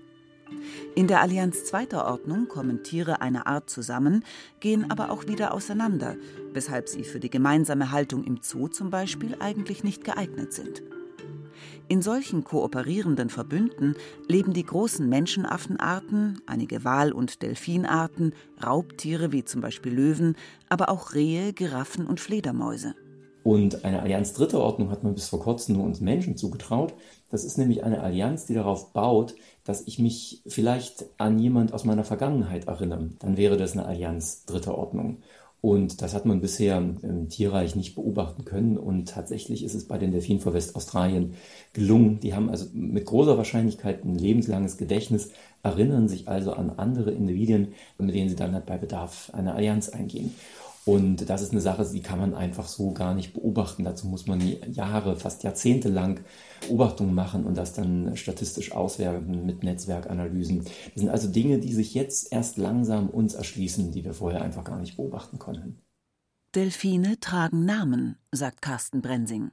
In 0.94 1.06
der 1.08 1.20
Allianz 1.20 1.64
zweiter 1.64 2.06
Ordnung 2.06 2.48
kommen 2.48 2.82
Tiere 2.82 3.20
einer 3.20 3.46
Art 3.46 3.68
zusammen, 3.68 4.24
gehen 4.60 4.90
aber 4.90 5.10
auch 5.10 5.26
wieder 5.26 5.52
auseinander, 5.52 6.16
weshalb 6.52 6.88
sie 6.88 7.04
für 7.04 7.20
die 7.20 7.30
gemeinsame 7.30 7.90
Haltung 7.90 8.24
im 8.24 8.38
Zoo 8.42 8.68
zum 8.68 8.90
Beispiel 8.90 9.36
eigentlich 9.40 9.84
nicht 9.84 10.04
geeignet 10.04 10.52
sind. 10.52 10.82
In 11.88 12.02
solchen 12.02 12.42
kooperierenden 12.42 13.30
Verbünden 13.30 13.94
leben 14.26 14.52
die 14.52 14.64
großen 14.64 15.08
Menschenaffenarten, 15.08 16.40
einige 16.46 16.82
Wal- 16.82 17.12
und 17.12 17.42
Delfinarten, 17.42 18.34
Raubtiere 18.64 19.30
wie 19.30 19.44
zum 19.44 19.60
Beispiel 19.60 19.94
Löwen, 19.94 20.34
aber 20.68 20.88
auch 20.88 21.14
Rehe, 21.14 21.52
Giraffen 21.52 22.06
und 22.06 22.18
Fledermäuse. 22.18 22.94
Und 23.46 23.84
eine 23.84 24.02
Allianz 24.02 24.32
dritter 24.32 24.58
Ordnung 24.58 24.90
hat 24.90 25.04
man 25.04 25.14
bis 25.14 25.28
vor 25.28 25.38
kurzem 25.38 25.76
nur 25.76 25.84
uns 25.84 26.00
Menschen 26.00 26.36
zugetraut. 26.36 26.94
Das 27.30 27.44
ist 27.44 27.58
nämlich 27.58 27.84
eine 27.84 28.00
Allianz, 28.00 28.44
die 28.44 28.54
darauf 28.54 28.92
baut, 28.92 29.36
dass 29.62 29.86
ich 29.86 30.00
mich 30.00 30.42
vielleicht 30.48 31.04
an 31.16 31.38
jemand 31.38 31.72
aus 31.72 31.84
meiner 31.84 32.02
Vergangenheit 32.02 32.66
erinnere. 32.66 33.10
Dann 33.20 33.36
wäre 33.36 33.56
das 33.56 33.74
eine 33.74 33.86
Allianz 33.86 34.46
dritter 34.46 34.76
Ordnung. 34.76 35.18
Und 35.60 36.02
das 36.02 36.12
hat 36.12 36.26
man 36.26 36.40
bisher 36.40 36.76
im 36.78 37.28
Tierreich 37.28 37.76
nicht 37.76 37.94
beobachten 37.94 38.44
können. 38.44 38.76
Und 38.76 39.10
tatsächlich 39.10 39.62
ist 39.62 39.74
es 39.76 39.86
bei 39.86 39.96
den 39.96 40.10
Delfinen 40.10 40.42
vor 40.42 40.52
Westaustralien 40.52 41.34
gelungen. 41.72 42.18
Die 42.18 42.34
haben 42.34 42.50
also 42.50 42.66
mit 42.72 43.06
großer 43.06 43.38
Wahrscheinlichkeit 43.38 44.04
ein 44.04 44.16
lebenslanges 44.16 44.76
Gedächtnis, 44.76 45.30
erinnern 45.62 46.08
sich 46.08 46.26
also 46.26 46.52
an 46.52 46.70
andere 46.70 47.12
Individuen, 47.12 47.74
mit 47.96 48.12
denen 48.12 48.28
sie 48.28 48.36
dann 48.36 48.54
halt 48.54 48.66
bei 48.66 48.76
Bedarf 48.76 49.30
eine 49.32 49.54
Allianz 49.54 49.88
eingehen. 49.88 50.34
Und 50.86 51.28
das 51.28 51.42
ist 51.42 51.50
eine 51.50 51.60
Sache, 51.60 51.84
die 51.92 52.00
kann 52.00 52.20
man 52.20 52.32
einfach 52.32 52.68
so 52.68 52.92
gar 52.92 53.12
nicht 53.12 53.34
beobachten. 53.34 53.82
Dazu 53.82 54.06
muss 54.06 54.28
man 54.28 54.40
Jahre, 54.70 55.16
fast 55.16 55.42
Jahrzehnte 55.42 55.88
lang 55.88 56.20
Beobachtungen 56.60 57.12
machen 57.12 57.44
und 57.44 57.56
das 57.56 57.72
dann 57.72 58.16
statistisch 58.16 58.70
auswerten 58.70 59.44
mit 59.44 59.64
Netzwerkanalysen. 59.64 60.62
Das 60.62 60.94
sind 60.94 61.08
also 61.08 61.26
Dinge, 61.26 61.58
die 61.58 61.72
sich 61.72 61.92
jetzt 61.94 62.32
erst 62.32 62.56
langsam 62.56 63.10
uns 63.10 63.34
erschließen, 63.34 63.90
die 63.90 64.04
wir 64.04 64.14
vorher 64.14 64.42
einfach 64.42 64.62
gar 64.62 64.78
nicht 64.78 64.96
beobachten 64.96 65.40
konnten. 65.40 65.80
Delfine 66.54 67.18
tragen 67.18 67.64
Namen, 67.64 68.16
sagt 68.30 68.62
Carsten 68.62 69.02
Brensing. 69.02 69.50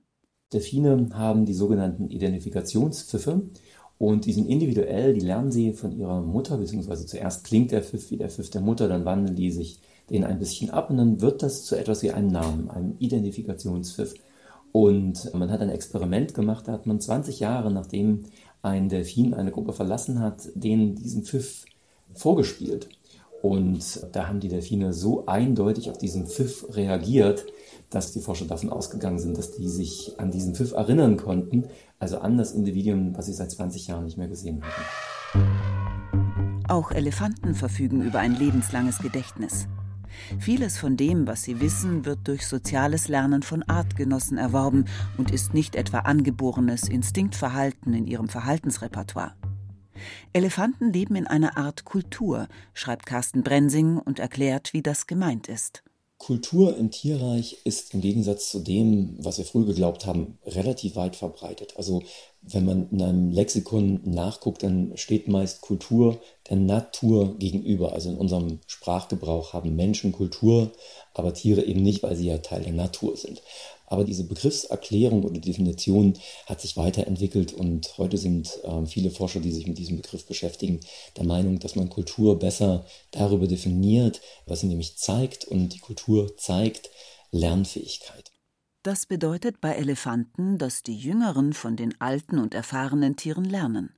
Delfine 0.53 1.09
haben 1.13 1.45
die 1.45 1.55
sogenannten 1.55 2.11
Identifikationspfiffe 2.11 3.49
und 3.97 4.25
die 4.25 4.33
sind 4.33 4.47
individuell, 4.47 5.13
die 5.13 5.25
lernen 5.25 5.51
sie 5.51 5.73
von 5.73 5.97
ihrer 5.97 6.21
Mutter, 6.21 6.59
beziehungsweise 6.59 7.07
zuerst 7.07 7.43
klingt 7.43 7.71
der 7.71 7.81
Pfiff 7.81 8.11
wie 8.11 8.17
der 8.17 8.29
Pfiff 8.29 8.51
der 8.51 8.61
Mutter, 8.61 8.87
dann 8.87 9.03
wandeln 9.03 9.35
die 9.35 9.49
sich 9.49 9.81
den 10.09 10.23
ein 10.23 10.39
bisschen 10.39 10.69
ab 10.69 10.89
und 10.89 10.97
dann 10.97 11.21
wird 11.21 11.43
das 11.43 11.65
zu 11.65 11.75
etwas 11.75 12.03
wie 12.03 12.11
einem 12.11 12.27
Namen, 12.27 12.69
einem 12.69 12.95
Identifikationspfiff. 12.99 14.13
Und 14.71 15.33
man 15.33 15.51
hat 15.51 15.61
ein 15.61 15.69
Experiment 15.69 16.33
gemacht, 16.33 16.67
da 16.67 16.73
hat 16.73 16.85
man 16.87 16.99
20 16.99 17.39
Jahre 17.39 17.71
nachdem 17.71 18.23
ein 18.63 18.89
Delfin 18.89 19.33
eine 19.33 19.51
Gruppe 19.51 19.73
verlassen 19.73 20.19
hat, 20.19 20.49
denen 20.55 20.95
diesen 20.95 21.23
Pfiff 21.23 21.65
vorgespielt. 22.15 22.89
Und 23.41 24.07
da 24.13 24.27
haben 24.27 24.39
die 24.39 24.47
Delfine 24.47 24.93
so 24.93 25.25
eindeutig 25.25 25.91
auf 25.91 25.97
diesen 25.97 26.27
Pfiff 26.27 26.65
reagiert, 26.69 27.45
dass 27.89 28.13
die 28.13 28.21
Forscher 28.21 28.45
davon 28.45 28.69
ausgegangen 28.69 29.19
sind, 29.19 29.37
dass 29.37 29.51
die 29.51 29.67
sich 29.67 30.13
an 30.17 30.31
diesen 30.31 30.55
Pfiff 30.55 30.71
erinnern 30.71 31.17
konnten, 31.17 31.65
also 31.99 32.19
an 32.19 32.37
das 32.37 32.53
Individuum, 32.53 33.15
was 33.17 33.25
sie 33.25 33.33
seit 33.33 33.51
20 33.51 33.87
Jahren 33.87 34.05
nicht 34.05 34.17
mehr 34.17 34.29
gesehen 34.29 34.61
hatten. 34.63 34.81
Auch 36.69 36.91
Elefanten 36.91 37.53
verfügen 37.53 38.01
über 38.01 38.19
ein 38.19 38.35
lebenslanges 38.35 38.99
Gedächtnis. 38.99 39.67
Vieles 40.39 40.77
von 40.77 40.97
dem, 40.97 41.27
was 41.27 41.43
sie 41.43 41.59
wissen, 41.59 42.05
wird 42.05 42.27
durch 42.27 42.47
soziales 42.47 43.07
Lernen 43.07 43.43
von 43.43 43.63
Artgenossen 43.63 44.37
erworben 44.37 44.85
und 45.17 45.31
ist 45.31 45.53
nicht 45.53 45.75
etwa 45.75 45.99
angeborenes 45.99 46.89
Instinktverhalten 46.89 47.93
in 47.93 48.07
ihrem 48.07 48.29
Verhaltensrepertoire. 48.29 49.33
Elefanten 50.33 50.91
leben 50.91 51.15
in 51.15 51.27
einer 51.27 51.57
Art 51.57 51.85
Kultur, 51.85 52.47
schreibt 52.73 53.05
Carsten 53.05 53.43
Brensing 53.43 53.97
und 53.97 54.19
erklärt, 54.19 54.73
wie 54.73 54.81
das 54.81 55.07
gemeint 55.07 55.47
ist. 55.47 55.83
Kultur 56.17 56.77
im 56.77 56.89
Tierreich 56.89 57.57
ist 57.65 57.93
im 57.93 57.99
Gegensatz 57.99 58.49
zu 58.49 58.59
dem, 58.59 59.17
was 59.19 59.37
wir 59.39 59.45
früher 59.45 59.65
geglaubt 59.65 60.05
haben, 60.05 60.37
relativ 60.45 60.95
weit 60.95 61.17
verbreitet. 61.17 61.73
Also 61.75 62.01
wenn 62.45 62.65
man 62.65 62.89
in 62.91 63.01
einem 63.01 63.31
Lexikon 63.31 64.01
nachguckt, 64.03 64.63
dann 64.63 64.91
steht 64.95 65.27
meist 65.27 65.61
Kultur 65.61 66.19
der 66.49 66.57
Natur 66.57 67.37
gegenüber. 67.37 67.93
Also 67.93 68.09
in 68.09 68.17
unserem 68.17 68.59
Sprachgebrauch 68.67 69.53
haben 69.53 69.75
Menschen 69.75 70.11
Kultur, 70.11 70.71
aber 71.13 71.33
Tiere 71.33 71.63
eben 71.63 71.81
nicht, 71.81 72.03
weil 72.03 72.15
sie 72.15 72.27
ja 72.27 72.37
Teil 72.39 72.63
der 72.63 72.73
Natur 72.73 73.15
sind. 73.15 73.41
Aber 73.85 74.03
diese 74.03 74.23
Begriffserklärung 74.23 75.23
oder 75.23 75.39
Definition 75.39 76.13
hat 76.47 76.59
sich 76.59 76.75
weiterentwickelt 76.77 77.53
und 77.53 77.97
heute 77.97 78.17
sind 78.17 78.59
äh, 78.63 78.85
viele 78.87 79.11
Forscher, 79.11 79.39
die 79.39 79.51
sich 79.51 79.67
mit 79.67 79.77
diesem 79.77 79.97
Begriff 79.97 80.25
beschäftigen, 80.25 80.79
der 81.15 81.25
Meinung, 81.25 81.59
dass 81.59 81.75
man 81.75 81.89
Kultur 81.89 82.39
besser 82.39 82.85
darüber 83.11 83.47
definiert, 83.47 84.21
was 84.47 84.61
sie 84.61 84.67
nämlich 84.67 84.97
zeigt 84.97 85.45
und 85.45 85.69
die 85.75 85.79
Kultur 85.79 86.35
zeigt 86.37 86.89
Lernfähigkeit. 87.31 88.32
Das 88.83 89.05
bedeutet 89.05 89.61
bei 89.61 89.75
Elefanten, 89.75 90.57
dass 90.57 90.83
die 90.83 90.97
Jüngeren 90.97 91.53
von 91.53 91.77
den 91.77 91.99
alten 92.01 92.37
und 92.37 92.53
erfahrenen 92.53 93.15
Tieren 93.15 93.45
lernen. 93.45 93.93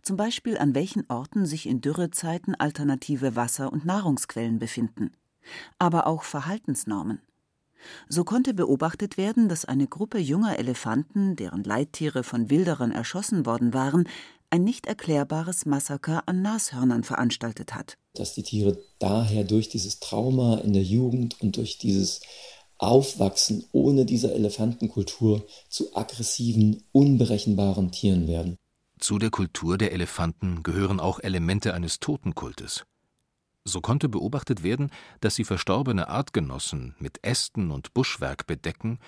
Zum 0.00 0.16
Beispiel 0.16 0.56
an 0.56 0.74
welchen 0.74 1.04
Orten 1.10 1.44
sich 1.44 1.66
in 1.66 1.82
Dürrezeiten 1.82 2.54
alternative 2.54 3.36
Wasser- 3.36 3.70
und 3.70 3.84
Nahrungsquellen 3.84 4.58
befinden. 4.58 5.10
Aber 5.78 6.06
auch 6.06 6.22
Verhaltensnormen. 6.22 7.20
So 8.08 8.24
konnte 8.24 8.54
beobachtet 8.54 9.18
werden, 9.18 9.50
dass 9.50 9.66
eine 9.66 9.86
Gruppe 9.86 10.16
junger 10.18 10.58
Elefanten, 10.58 11.36
deren 11.36 11.62
Leittiere 11.62 12.24
von 12.24 12.48
Wilderern 12.48 12.92
erschossen 12.92 13.44
worden 13.44 13.74
waren, 13.74 14.08
ein 14.48 14.64
nicht 14.64 14.86
erklärbares 14.86 15.66
Massaker 15.66 16.22
an 16.24 16.40
Nashörnern 16.40 17.04
veranstaltet 17.04 17.74
hat. 17.74 17.98
Dass 18.14 18.32
die 18.32 18.44
Tiere 18.44 18.82
daher 18.98 19.44
durch 19.44 19.68
dieses 19.68 20.00
Trauma 20.00 20.56
in 20.58 20.72
der 20.72 20.84
Jugend 20.84 21.38
und 21.42 21.58
durch 21.58 21.76
dieses 21.76 22.22
Aufwachsen 22.78 23.64
ohne 23.72 24.04
diese 24.04 24.32
Elefantenkultur 24.34 25.46
zu 25.68 25.96
aggressiven, 25.96 26.82
unberechenbaren 26.92 27.90
Tieren 27.90 28.28
werden. 28.28 28.56
Zu 28.98 29.18
der 29.18 29.30
Kultur 29.30 29.78
der 29.78 29.92
Elefanten 29.92 30.62
gehören 30.62 31.00
auch 31.00 31.20
Elemente 31.20 31.74
eines 31.74 32.00
Totenkultes. 32.00 32.84
So 33.64 33.80
konnte 33.80 34.08
beobachtet 34.08 34.62
werden, 34.62 34.90
dass 35.20 35.34
sie 35.34 35.44
verstorbene 35.44 36.08
Artgenossen 36.08 36.94
mit 36.98 37.22
Ästen 37.24 37.70
und 37.70 37.92
Buschwerk 37.94 38.46
bedecken 38.46 38.98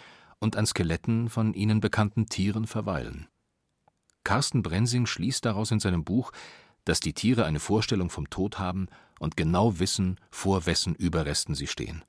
und 0.41 0.57
an 0.57 0.67
Skeletten 0.67 1.29
von 1.31 1.55
ihnen 1.55 1.81
bekannten 1.81 2.27
Tieren 2.27 2.67
verweilen. 2.67 3.29
Carsten 4.25 4.63
Brensing 4.63 5.07
schließt 5.07 5.45
daraus 5.45 5.71
in 5.71 5.81
seinem 5.81 6.05
Buch, 6.05 6.33
dass 6.85 7.01
die 7.01 7.13
Tiere 7.13 7.45
eine 7.45 7.61
Vorstellung 7.61 8.11
vom 8.11 8.31
Tod 8.31 8.59
haben 8.59 8.89
und 9.21 9.37
genau 9.37 9.79
wissen, 9.79 10.19
vor 10.31 10.67
wessen 10.67 10.95
Überresten 10.95 11.55
sie 11.55 11.67
stehen. 11.67 12.03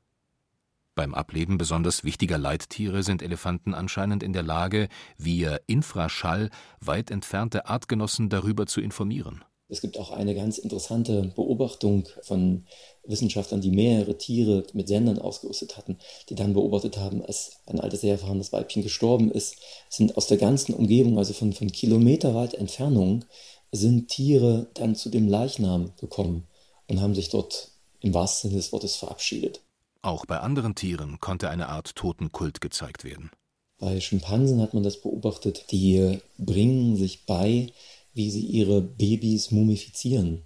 Beim 0.99 1.13
Ableben 1.13 1.57
besonders 1.57 2.03
wichtiger 2.03 2.37
Leittiere 2.37 3.03
sind 3.03 3.21
Elefanten 3.21 3.73
anscheinend 3.73 4.21
in 4.21 4.33
der 4.33 4.43
Lage, 4.43 4.89
via 5.17 5.57
Infraschall 5.65 6.49
weit 6.81 7.09
entfernte 7.09 7.67
Artgenossen 7.67 8.27
darüber 8.27 8.65
zu 8.65 8.81
informieren. 8.81 9.45
Es 9.69 9.79
gibt 9.79 9.97
auch 9.97 10.11
eine 10.11 10.35
ganz 10.35 10.57
interessante 10.57 11.31
Beobachtung 11.37 12.09
von 12.23 12.65
Wissenschaftlern, 13.05 13.61
die 13.61 13.71
mehrere 13.71 14.17
Tiere 14.17 14.65
mit 14.73 14.89
Sendern 14.89 15.19
ausgerüstet 15.19 15.77
hatten, 15.77 15.99
die 16.27 16.35
dann 16.35 16.53
beobachtet 16.53 16.97
haben, 16.97 17.23
als 17.23 17.61
ein 17.65 17.79
altes, 17.79 18.01
sehr 18.01 18.15
erfahrenes 18.15 18.51
Weibchen 18.51 18.83
gestorben 18.83 19.31
ist, 19.31 19.55
sind 19.87 20.17
aus 20.17 20.27
der 20.27 20.35
ganzen 20.35 20.73
Umgebung, 20.73 21.17
also 21.17 21.31
von, 21.31 21.53
von 21.53 21.71
kilometerweit 21.71 22.55
Entfernung, 22.55 23.23
sind 23.71 24.09
Tiere 24.09 24.67
dann 24.73 24.95
zu 24.95 25.07
dem 25.07 25.29
Leichnam 25.29 25.93
gekommen 25.95 26.45
und 26.89 26.99
haben 26.99 27.15
sich 27.15 27.29
dort 27.29 27.69
im 28.01 28.13
wahrsten 28.13 28.49
Sinne 28.49 28.61
des 28.61 28.73
Wortes 28.73 28.97
verabschiedet. 28.97 29.61
Auch 30.01 30.25
bei 30.25 30.39
anderen 30.39 30.75
Tieren 30.75 31.19
konnte 31.19 31.49
eine 31.49 31.67
Art 31.67 31.95
Totenkult 31.95 32.61
gezeigt 32.61 33.03
werden. 33.03 33.31
Bei 33.79 33.99
Schimpansen 33.99 34.61
hat 34.61 34.73
man 34.73 34.83
das 34.83 35.01
beobachtet. 35.01 35.65
Die 35.71 36.19
bringen 36.37 36.95
sich 36.95 37.25
bei, 37.25 37.71
wie 38.13 38.31
sie 38.31 38.45
ihre 38.45 38.81
Babys 38.81 39.51
mumifizieren, 39.51 40.45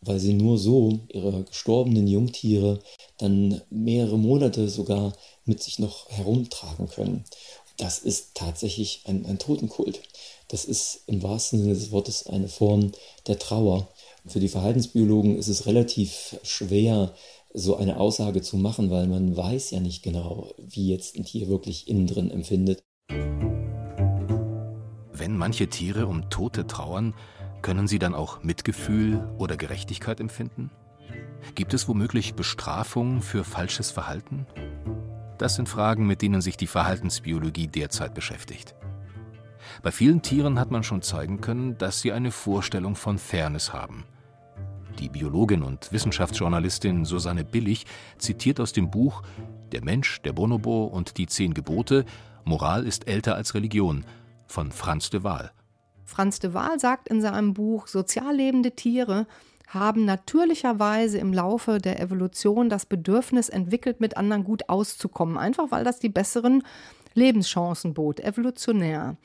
weil 0.00 0.20
sie 0.20 0.34
nur 0.34 0.58
so 0.58 1.00
ihre 1.12 1.44
gestorbenen 1.44 2.06
Jungtiere 2.06 2.80
dann 3.18 3.62
mehrere 3.70 4.18
Monate 4.18 4.68
sogar 4.68 5.12
mit 5.44 5.62
sich 5.62 5.78
noch 5.78 6.08
herumtragen 6.10 6.88
können. 6.88 7.24
Das 7.76 7.98
ist 7.98 8.34
tatsächlich 8.34 9.02
ein, 9.06 9.26
ein 9.26 9.38
Totenkult. 9.38 10.00
Das 10.48 10.64
ist 10.64 11.02
im 11.06 11.22
wahrsten 11.22 11.60
Sinne 11.60 11.74
des 11.74 11.90
Wortes 11.90 12.26
eine 12.26 12.48
Form 12.48 12.92
der 13.26 13.38
Trauer. 13.38 13.88
Für 14.26 14.40
die 14.40 14.48
Verhaltensbiologen 14.48 15.36
ist 15.36 15.48
es 15.48 15.66
relativ 15.66 16.36
schwer, 16.42 17.14
so 17.56 17.76
eine 17.76 17.98
Aussage 17.98 18.42
zu 18.42 18.56
machen, 18.56 18.90
weil 18.90 19.06
man 19.06 19.36
weiß 19.36 19.70
ja 19.70 19.80
nicht 19.80 20.02
genau, 20.02 20.52
wie 20.58 20.90
jetzt 20.90 21.16
ein 21.16 21.24
Tier 21.24 21.48
wirklich 21.48 21.88
innen 21.88 22.08
drin 22.08 22.30
empfindet. 22.30 22.82
Wenn 25.12 25.36
manche 25.38 25.68
Tiere 25.68 26.08
um 26.08 26.28
Tote 26.30 26.66
trauern, 26.66 27.14
können 27.62 27.86
sie 27.86 28.00
dann 28.00 28.14
auch 28.14 28.42
Mitgefühl 28.42 29.24
oder 29.38 29.56
Gerechtigkeit 29.56 30.18
empfinden? 30.20 30.70
Gibt 31.54 31.74
es 31.74 31.88
womöglich 31.88 32.34
Bestrafung 32.34 33.22
für 33.22 33.44
falsches 33.44 33.92
Verhalten? 33.92 34.46
Das 35.38 35.54
sind 35.54 35.68
Fragen, 35.68 36.06
mit 36.06 36.22
denen 36.22 36.40
sich 36.40 36.56
die 36.56 36.66
Verhaltensbiologie 36.66 37.68
derzeit 37.68 38.14
beschäftigt. 38.14 38.74
Bei 39.82 39.92
vielen 39.92 40.22
Tieren 40.22 40.58
hat 40.58 40.70
man 40.72 40.82
schon 40.82 41.02
zeigen 41.02 41.40
können, 41.40 41.78
dass 41.78 42.00
sie 42.00 42.12
eine 42.12 42.32
Vorstellung 42.32 42.96
von 42.96 43.18
Fairness 43.18 43.72
haben. 43.72 44.04
Die 44.98 45.08
Biologin 45.08 45.62
und 45.62 45.92
Wissenschaftsjournalistin 45.92 47.04
Susanne 47.04 47.44
Billig 47.44 47.86
zitiert 48.18 48.60
aus 48.60 48.72
dem 48.72 48.90
Buch 48.90 49.22
Der 49.72 49.82
Mensch, 49.82 50.22
der 50.22 50.32
Bonobo 50.32 50.84
und 50.84 51.18
die 51.18 51.26
Zehn 51.26 51.54
Gebote 51.54 52.04
Moral 52.44 52.86
ist 52.86 53.08
älter 53.08 53.34
als 53.34 53.54
Religion 53.54 54.04
von 54.46 54.70
Franz 54.70 55.10
de 55.10 55.24
Waal. 55.24 55.50
Franz 56.04 56.38
de 56.38 56.54
Waal 56.54 56.78
sagt 56.78 57.08
in 57.08 57.20
seinem 57.20 57.54
Buch 57.54 57.86
Sozial 57.88 58.36
lebende 58.36 58.72
Tiere 58.72 59.26
haben 59.66 60.04
natürlicherweise 60.04 61.18
im 61.18 61.32
Laufe 61.32 61.78
der 61.78 62.00
Evolution 62.00 62.68
das 62.68 62.86
Bedürfnis 62.86 63.48
entwickelt, 63.48 64.00
mit 64.00 64.16
anderen 64.16 64.44
gut 64.44 64.68
auszukommen, 64.68 65.38
einfach 65.38 65.70
weil 65.70 65.84
das 65.84 65.98
die 65.98 66.10
besseren 66.10 66.62
Lebenschancen 67.14 67.94
bot, 67.94 68.20
evolutionär. 68.20 69.16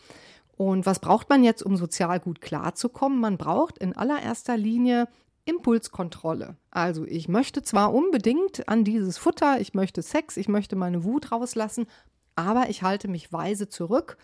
Und 0.57 0.85
was 0.85 0.99
braucht 0.99 1.29
man 1.29 1.43
jetzt, 1.43 1.63
um 1.63 1.77
sozial 1.77 2.19
gut 2.19 2.41
klarzukommen? 2.41 3.19
Man 3.19 3.37
braucht 3.37 3.77
in 3.77 3.95
allererster 3.95 4.57
Linie 4.57 5.07
Impulskontrolle. 5.49 6.55
Also 6.71 7.05
ich 7.05 7.27
möchte 7.27 7.63
zwar 7.63 7.93
unbedingt 7.93 8.67
an 8.69 8.83
dieses 8.83 9.17
Futter, 9.17 9.59
ich 9.59 9.73
möchte 9.73 10.01
Sex, 10.01 10.37
ich 10.37 10.47
möchte 10.47 10.75
meine 10.75 11.03
Wut 11.03 11.31
rauslassen, 11.31 11.87
aber 12.35 12.69
ich 12.69 12.83
halte 12.83 13.07
mich 13.07 13.33
weise 13.33 13.67
zurück. 13.67 14.17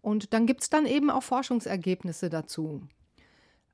Und 0.00 0.32
dann 0.32 0.46
gibt 0.46 0.62
es 0.62 0.70
dann 0.70 0.86
eben 0.86 1.10
auch 1.10 1.22
Forschungsergebnisse 1.22 2.30
dazu. 2.30 2.82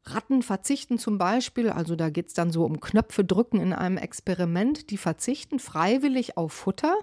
Ratten 0.05 0.43
verzichten 0.43 0.99
zum 0.99 1.19
Beispiel, 1.19 1.71
also 1.71 1.95
da 1.95 2.09
geht 2.11 2.29
es 2.29 2.35
dann 2.35 2.51
so 2.51 2.65
um 2.65 2.81
Knöpfe 2.81 3.25
drücken 3.25 3.61
in 3.61 3.73
einem 3.73 3.99
Experiment, 3.99 4.91
die 4.91 4.97
verzichten 4.97 5.59
freiwillig 5.59 6.37
auf 6.37 6.53
Futter 6.53 6.97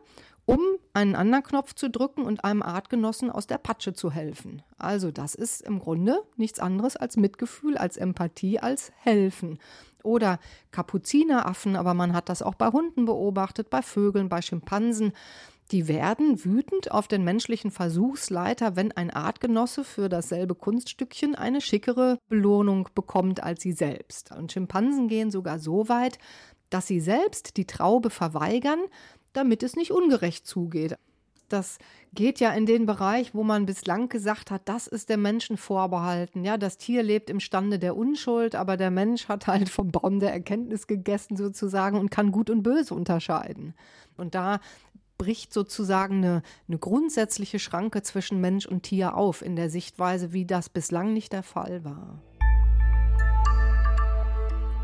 um 0.47 0.61
einen 0.93 1.15
anderen 1.15 1.43
Knopf 1.43 1.73
zu 1.73 1.89
drücken 1.89 2.23
und 2.23 2.43
einem 2.45 2.63
Artgenossen 2.63 3.29
aus 3.29 3.47
der 3.47 3.57
Patsche 3.57 3.93
zu 3.93 4.11
helfen. 4.11 4.63
Also 4.77 5.11
das 5.11 5.35
ist 5.35 5.61
im 5.61 5.77
Grunde 5.77 6.23
nichts 6.37 6.59
anderes 6.59 6.95
als 6.95 7.17
Mitgefühl, 7.17 7.77
als 7.77 7.97
Empathie, 7.97 8.59
als 8.59 8.93
helfen. 8.95 9.59
Oder 10.03 10.39
Kapuzineraffen, 10.71 11.75
aber 11.75 11.93
man 11.93 12.13
hat 12.13 12.29
das 12.29 12.41
auch 12.41 12.55
bei 12.55 12.69
Hunden 12.69 13.03
beobachtet, 13.03 13.69
bei 13.69 13.81
Vögeln, 13.81 14.29
bei 14.29 14.41
Schimpansen. 14.41 15.11
Die 15.71 15.89
werden 15.89 16.45
wütend 16.45 16.91
auf 16.93 17.09
den 17.09 17.25
menschlichen 17.25 17.69
Versuchsleiter, 17.69 18.77
wenn 18.77 18.93
ein 18.93 19.09
Artgenosse 19.09 19.83
für 19.83 20.07
dasselbe 20.07 20.55
Kunststückchen 20.55 21.35
eine 21.35 21.59
schickere 21.59 22.19
Belohnung 22.29 22.87
bekommt 22.95 23.43
als 23.43 23.63
sie 23.63 23.73
selbst. 23.73 24.31
Und 24.31 24.53
Schimpansen 24.53 25.09
gehen 25.09 25.29
sogar 25.29 25.59
so 25.59 25.89
weit, 25.89 26.19
dass 26.69 26.87
sie 26.87 26.99
selbst 26.99 27.57
die 27.57 27.65
Traube 27.65 28.09
verweigern, 28.09 28.79
damit 29.37 29.63
es 29.63 29.75
nicht 29.75 29.91
ungerecht 29.91 30.45
zugeht. 30.45 30.97
Das 31.49 31.77
geht 32.13 32.41
ja 32.41 32.51
in 32.51 32.65
den 32.65 32.85
Bereich, 32.85 33.33
wo 33.33 33.43
man 33.43 33.65
bislang 33.65 34.09
gesagt 34.09 34.51
hat, 34.51 34.63
das 34.65 34.85
ist 34.87 35.09
dem 35.09 35.21
Menschen 35.21 35.55
vorbehalten. 35.55 36.43
Ja, 36.43 36.57
das 36.57 36.77
Tier 36.77 37.03
lebt 37.03 37.29
im 37.29 37.39
Stande 37.39 37.79
der 37.79 37.95
Unschuld, 37.95 38.53
aber 38.53 38.75
der 38.75 38.91
Mensch 38.91 39.29
hat 39.29 39.47
halt 39.47 39.69
vom 39.69 39.91
Baum 39.91 40.19
der 40.19 40.33
Erkenntnis 40.33 40.87
gegessen 40.87 41.37
sozusagen 41.37 41.97
und 41.97 42.11
kann 42.11 42.33
gut 42.33 42.49
und 42.49 42.63
böse 42.63 42.93
unterscheiden. 42.93 43.75
Und 44.17 44.35
da 44.35 44.59
bricht 45.17 45.53
sozusagen 45.53 46.17
eine, 46.17 46.41
eine 46.67 46.77
grundsätzliche 46.77 47.59
Schranke 47.59 48.01
zwischen 48.01 48.41
Mensch 48.41 48.65
und 48.65 48.83
Tier 48.83 49.15
auf 49.15 49.41
in 49.41 49.55
der 49.55 49.69
Sichtweise, 49.69 50.33
wie 50.33 50.45
das 50.45 50.69
bislang 50.69 51.13
nicht 51.13 51.31
der 51.31 51.43
Fall 51.43 51.83
war. 51.85 52.21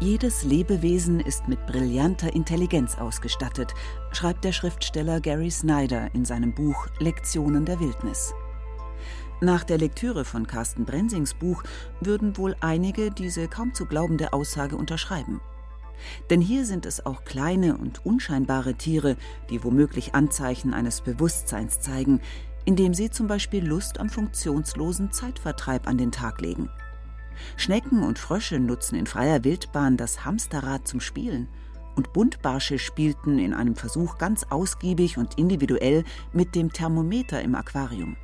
Jedes 0.03 0.43
Lebewesen 0.43 1.21
ist 1.21 1.47
mit 1.47 1.65
brillanter 1.65 2.33
Intelligenz 2.35 2.97
ausgestattet, 2.97 3.73
schreibt 4.11 4.43
der 4.43 4.51
Schriftsteller 4.51 5.21
Gary 5.21 5.49
Snyder 5.49 6.13
in 6.13 6.25
seinem 6.25 6.53
Buch 6.53 6.87
Lektionen 6.99 7.63
der 7.63 7.79
Wildnis. 7.79 8.33
Nach 9.39 9.63
der 9.63 9.77
Lektüre 9.77 10.25
von 10.25 10.45
Carsten 10.45 10.83
Brensings 10.83 11.33
Buch 11.33 11.63
würden 12.01 12.35
wohl 12.35 12.53
einige 12.59 13.11
diese 13.11 13.47
kaum 13.47 13.73
zu 13.73 13.85
glaubende 13.85 14.33
Aussage 14.33 14.75
unterschreiben. 14.75 15.39
Denn 16.29 16.41
hier 16.41 16.65
sind 16.65 16.85
es 16.85 17.05
auch 17.05 17.23
kleine 17.23 17.77
und 17.77 18.05
unscheinbare 18.05 18.73
Tiere, 18.73 19.15
die 19.49 19.63
womöglich 19.63 20.13
Anzeichen 20.15 20.73
eines 20.73 20.99
Bewusstseins 20.99 21.79
zeigen, 21.79 22.19
indem 22.65 22.93
sie 22.93 23.09
zum 23.09 23.27
Beispiel 23.27 23.65
Lust 23.65 24.01
am 24.01 24.09
funktionslosen 24.09 25.13
Zeitvertreib 25.13 25.87
an 25.87 25.97
den 25.97 26.11
Tag 26.11 26.41
legen. 26.41 26.69
Schnecken 27.57 28.03
und 28.03 28.19
Frösche 28.19 28.59
nutzen 28.59 28.95
in 28.95 29.05
freier 29.05 29.43
Wildbahn 29.43 29.97
das 29.97 30.25
Hamsterrad 30.25 30.87
zum 30.87 30.99
Spielen. 30.99 31.47
Und 31.95 32.13
Buntbarsche 32.13 32.79
spielten 32.79 33.37
in 33.39 33.53
einem 33.53 33.75
Versuch 33.75 34.17
ganz 34.17 34.45
ausgiebig 34.49 35.17
und 35.17 35.37
individuell 35.37 36.03
mit 36.31 36.55
dem 36.55 36.73
Thermometer 36.73 37.41
im 37.41 37.55
Aquarium. 37.55 38.15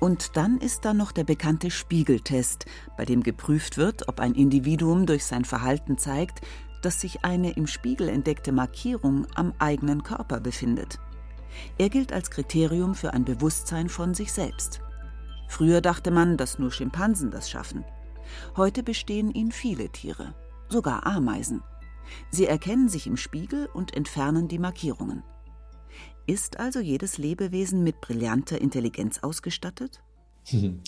Und 0.00 0.36
dann 0.36 0.58
ist 0.58 0.84
da 0.84 0.94
noch 0.94 1.12
der 1.12 1.24
bekannte 1.24 1.70
Spiegeltest, 1.70 2.66
bei 2.96 3.04
dem 3.04 3.22
geprüft 3.22 3.76
wird, 3.76 4.08
ob 4.08 4.20
ein 4.20 4.34
Individuum 4.34 5.06
durch 5.06 5.24
sein 5.24 5.44
Verhalten 5.44 5.96
zeigt, 5.96 6.40
dass 6.82 7.00
sich 7.00 7.24
eine 7.24 7.52
im 7.52 7.66
Spiegel 7.66 8.08
entdeckte 8.08 8.52
Markierung 8.52 9.26
am 9.36 9.54
eigenen 9.58 10.02
Körper 10.02 10.40
befindet. 10.40 10.98
Er 11.78 11.88
gilt 11.88 12.12
als 12.12 12.30
Kriterium 12.30 12.94
für 12.94 13.12
ein 13.12 13.24
Bewusstsein 13.24 13.88
von 13.88 14.14
sich 14.14 14.32
selbst. 14.32 14.80
Früher 15.48 15.80
dachte 15.80 16.10
man, 16.10 16.36
dass 16.36 16.58
nur 16.58 16.70
Schimpansen 16.70 17.30
das 17.30 17.50
schaffen. 17.50 17.84
Heute 18.56 18.82
bestehen 18.82 19.30
ihnen 19.32 19.52
viele 19.52 19.90
Tiere, 19.90 20.34
sogar 20.68 21.06
Ameisen. 21.06 21.62
Sie 22.30 22.46
erkennen 22.46 22.88
sich 22.88 23.06
im 23.06 23.16
Spiegel 23.16 23.68
und 23.74 23.94
entfernen 23.94 24.48
die 24.48 24.58
Markierungen. 24.58 25.22
Ist 26.26 26.60
also 26.60 26.80
jedes 26.80 27.18
Lebewesen 27.18 27.82
mit 27.82 28.00
brillanter 28.00 28.60
Intelligenz 28.60 29.18
ausgestattet? 29.22 30.00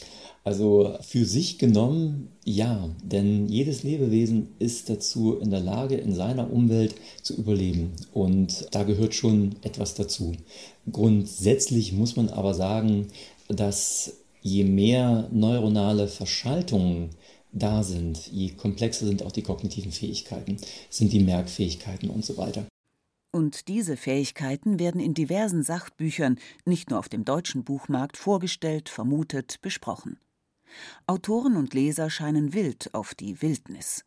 Also 0.46 0.98
für 1.00 1.24
sich 1.24 1.58
genommen 1.58 2.28
ja, 2.44 2.90
denn 3.02 3.46
jedes 3.46 3.82
Lebewesen 3.82 4.48
ist 4.58 4.90
dazu 4.90 5.38
in 5.38 5.50
der 5.50 5.60
Lage, 5.60 5.94
in 5.94 6.14
seiner 6.14 6.52
Umwelt 6.52 6.96
zu 7.22 7.34
überleben. 7.34 7.92
Und 8.12 8.66
da 8.72 8.82
gehört 8.82 9.14
schon 9.14 9.56
etwas 9.62 9.94
dazu. 9.94 10.32
Grundsätzlich 10.92 11.94
muss 11.94 12.16
man 12.16 12.28
aber 12.28 12.52
sagen, 12.52 13.06
dass 13.48 14.23
je 14.44 14.64
mehr 14.64 15.28
neuronale 15.32 16.06
Verschaltungen 16.06 17.10
da 17.50 17.82
sind, 17.82 18.26
je 18.26 18.50
komplexer 18.50 19.06
sind 19.06 19.22
auch 19.22 19.32
die 19.32 19.42
kognitiven 19.42 19.90
Fähigkeiten, 19.90 20.58
sind 20.90 21.12
die 21.12 21.20
Merkfähigkeiten 21.20 22.10
und 22.10 22.24
so 22.24 22.36
weiter. 22.36 22.66
Und 23.32 23.68
diese 23.68 23.96
Fähigkeiten 23.96 24.78
werden 24.78 25.00
in 25.00 25.14
diversen 25.14 25.62
Sachbüchern, 25.62 26.38
nicht 26.64 26.90
nur 26.90 26.98
auf 26.98 27.08
dem 27.08 27.24
deutschen 27.24 27.64
Buchmarkt, 27.64 28.16
vorgestellt, 28.16 28.88
vermutet, 28.88 29.60
besprochen. 29.62 30.18
Autoren 31.06 31.56
und 31.56 31.72
Leser 31.72 32.10
scheinen 32.10 32.52
wild 32.52 32.92
auf 32.92 33.14
die 33.14 33.40
Wildnis. 33.40 34.04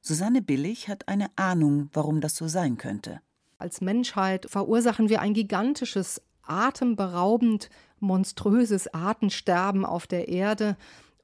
Susanne 0.00 0.40
Billig 0.40 0.88
hat 0.88 1.08
eine 1.08 1.26
Ahnung, 1.36 1.90
warum 1.92 2.20
das 2.20 2.36
so 2.36 2.48
sein 2.48 2.78
könnte. 2.78 3.20
Als 3.58 3.80
Menschheit 3.80 4.46
verursachen 4.48 5.08
wir 5.08 5.20
ein 5.20 5.34
gigantisches, 5.34 6.22
atemberaubend 6.42 7.70
monströses 8.00 8.92
Artensterben 8.92 9.84
auf 9.84 10.06
der 10.06 10.28
Erde. 10.28 10.76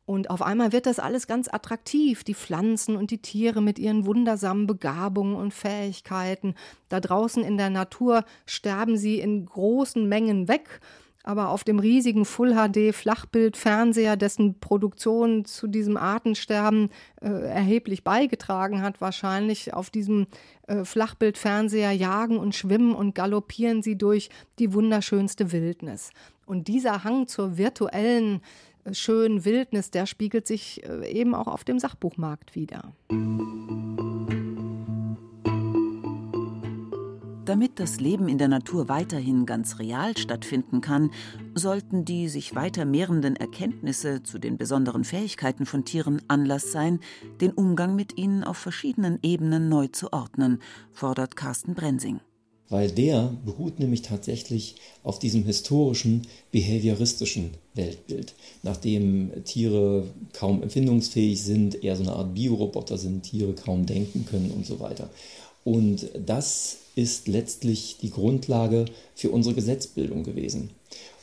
Und 0.06 0.30
auf 0.30 0.40
einmal 0.40 0.72
wird 0.72 0.86
das 0.86 1.00
alles 1.00 1.26
ganz 1.26 1.48
attraktiv, 1.52 2.22
die 2.22 2.34
Pflanzen 2.34 2.96
und 2.96 3.10
die 3.10 3.18
Tiere 3.18 3.60
mit 3.60 3.78
ihren 3.78 4.06
wundersamen 4.06 4.68
Begabungen 4.68 5.34
und 5.34 5.52
Fähigkeiten. 5.52 6.54
Da 6.88 7.00
draußen 7.00 7.42
in 7.42 7.56
der 7.56 7.70
Natur 7.70 8.24
sterben 8.46 8.96
sie 8.96 9.18
in 9.18 9.46
großen 9.46 10.08
Mengen 10.08 10.46
weg 10.46 10.80
aber 11.26 11.50
auf 11.50 11.64
dem 11.64 11.80
riesigen 11.80 12.24
Full 12.24 12.54
HD 12.54 12.94
Flachbildfernseher, 12.94 14.16
dessen 14.16 14.60
Produktion 14.60 15.44
zu 15.44 15.66
diesem 15.66 15.96
Artensterben 15.96 16.88
äh, 17.20 17.28
erheblich 17.28 18.04
beigetragen 18.04 18.80
hat, 18.80 19.00
wahrscheinlich 19.00 19.74
auf 19.74 19.90
diesem 19.90 20.28
äh, 20.68 20.84
Flachbildfernseher 20.84 21.90
jagen 21.90 22.38
und 22.38 22.54
schwimmen 22.54 22.94
und 22.94 23.16
galoppieren 23.16 23.82
sie 23.82 23.98
durch 23.98 24.30
die 24.60 24.72
wunderschönste 24.72 25.50
Wildnis. 25.50 26.10
Und 26.46 26.68
dieser 26.68 27.02
Hang 27.02 27.26
zur 27.26 27.58
virtuellen 27.58 28.40
äh, 28.84 28.94
schönen 28.94 29.44
Wildnis, 29.44 29.90
der 29.90 30.06
spiegelt 30.06 30.46
sich 30.46 30.84
äh, 30.88 31.10
eben 31.10 31.34
auch 31.34 31.48
auf 31.48 31.64
dem 31.64 31.80
Sachbuchmarkt 31.80 32.54
wieder. 32.54 32.92
Damit 37.46 37.78
das 37.78 38.00
Leben 38.00 38.28
in 38.28 38.38
der 38.38 38.48
Natur 38.48 38.88
weiterhin 38.88 39.46
ganz 39.46 39.78
real 39.78 40.16
stattfinden 40.16 40.80
kann, 40.80 41.12
sollten 41.54 42.04
die 42.04 42.28
sich 42.28 42.56
weiter 42.56 42.85
mehrenden 42.85 43.37
Erkenntnisse 43.37 44.24
zu 44.24 44.40
den 44.40 44.56
besonderen 44.56 45.04
Fähigkeiten 45.04 45.64
von 45.64 45.85
Tieren 45.85 46.20
Anlass 46.26 46.72
sein, 46.72 46.98
den 47.40 47.52
Umgang 47.52 47.94
mit 47.94 48.18
ihnen 48.18 48.42
auf 48.42 48.56
verschiedenen 48.56 49.20
Ebenen 49.22 49.68
neu 49.68 49.87
zu 49.87 50.12
ordnen, 50.12 50.59
fordert 50.90 51.37
Carsten 51.37 51.74
Brensing. 51.74 52.18
Weil 52.68 52.90
der 52.90 53.32
beruht 53.44 53.78
nämlich 53.78 54.02
tatsächlich 54.02 54.74
auf 55.04 55.20
diesem 55.20 55.44
historischen, 55.44 56.22
behavioristischen 56.50 57.52
Weltbild, 57.74 58.35
nachdem 58.64 59.30
Tiere 59.44 60.09
kaum 60.32 60.64
empfindungsfähig 60.64 61.40
sind, 61.44 61.85
eher 61.85 61.94
so 61.94 62.02
eine 62.02 62.14
Art 62.14 62.35
Bioroboter 62.35 62.98
sind, 62.98 63.22
Tiere 63.22 63.52
kaum 63.52 63.87
denken 63.87 64.26
können 64.26 64.50
und 64.50 64.66
so 64.66 64.80
weiter. 64.80 65.11
Und 65.66 66.11
das 66.24 66.76
ist 66.94 67.26
letztlich 67.26 67.98
die 68.00 68.12
Grundlage 68.12 68.85
für 69.16 69.31
unsere 69.31 69.52
Gesetzbildung 69.52 70.22
gewesen 70.22 70.70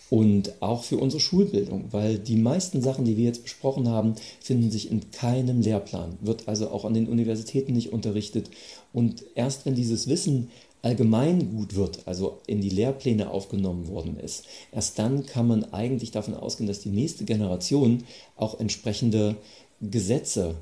und 0.10 0.62
auch 0.62 0.84
für 0.84 0.98
unsere 0.98 1.22
Schulbildung, 1.22 1.86
weil 1.92 2.20
die 2.20 2.36
meisten 2.36 2.82
Sachen, 2.82 3.06
die 3.06 3.16
wir 3.16 3.24
jetzt 3.24 3.44
besprochen 3.44 3.88
haben, 3.88 4.16
finden 4.42 4.70
sich 4.70 4.92
in 4.92 5.12
keinem 5.12 5.62
Lehrplan, 5.62 6.18
wird 6.20 6.50
also 6.50 6.72
auch 6.72 6.84
an 6.84 6.94
den 6.94 7.08
Universitäten 7.08 7.72
nicht 7.72 7.94
unterrichtet. 7.94 8.50
Und 8.92 9.24
erst 9.34 9.66
wenn 9.66 9.76
dieses 9.76 10.10
Wissen 10.10 10.50
allgemein 10.82 11.56
gut 11.56 11.76
wird, 11.76 12.06
also 12.06 12.42
in 12.46 12.60
die 12.60 12.70
Lehrpläne 12.70 13.32
aufgenommen 13.32 13.88
worden 13.88 14.20
ist, 14.20 14.44
erst 14.74 15.00
dann 15.00 15.26
kann 15.26 15.48
man 15.48 15.72
eigentlich 15.72 16.12
davon 16.12 16.34
ausgehen, 16.34 16.68
dass 16.68 16.82
die 16.82 16.90
nächste 16.90 17.24
Generation 17.24 18.04
auch 18.36 18.60
entsprechende 18.60 19.38
Gesetze 19.80 20.56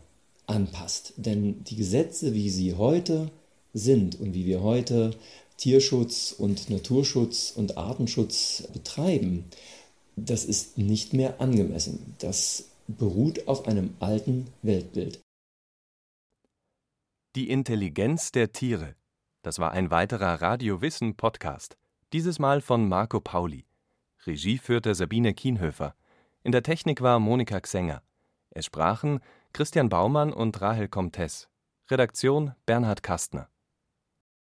anpasst. 0.45 1.13
Denn 1.17 1.63
die 1.63 1.77
Gesetze, 1.77 2.35
wie 2.35 2.51
sie 2.51 2.75
heute 2.75 3.31
sind 3.73 4.19
und 4.19 4.33
wie 4.33 4.45
wir 4.45 4.61
heute 4.61 5.11
Tierschutz 5.57 6.33
und 6.37 6.69
Naturschutz 6.69 7.53
und 7.55 7.77
Artenschutz 7.77 8.67
betreiben, 8.73 9.45
das 10.15 10.45
ist 10.45 10.77
nicht 10.77 11.13
mehr 11.13 11.39
angemessen. 11.39 12.15
Das 12.19 12.65
beruht 12.87 13.47
auf 13.47 13.67
einem 13.67 13.93
alten 13.99 14.47
Weltbild. 14.61 15.19
Die 17.35 17.49
Intelligenz 17.49 18.31
der 18.31 18.51
Tiere. 18.51 18.95
Das 19.41 19.59
war 19.59 19.71
ein 19.71 19.89
weiterer 19.89 20.41
Radio 20.41 20.81
Wissen 20.81 21.15
Podcast. 21.15 21.77
Dieses 22.11 22.39
Mal 22.39 22.61
von 22.61 22.89
Marco 22.89 23.21
Pauli. 23.21 23.65
Regie 24.25 24.57
führte 24.57 24.93
Sabine 24.95 25.33
Kienhöfer. 25.33 25.95
In 26.43 26.51
der 26.51 26.63
Technik 26.63 27.01
war 27.01 27.19
Monika 27.19 27.59
Xenger. 27.59 28.03
Es 28.49 28.65
sprachen 28.65 29.19
Christian 29.53 29.89
Baumann 29.89 30.33
und 30.33 30.59
Rahel 30.59 30.87
Comtes. 30.87 31.47
Redaktion 31.89 32.53
Bernhard 32.65 33.01
Kastner. 33.01 33.50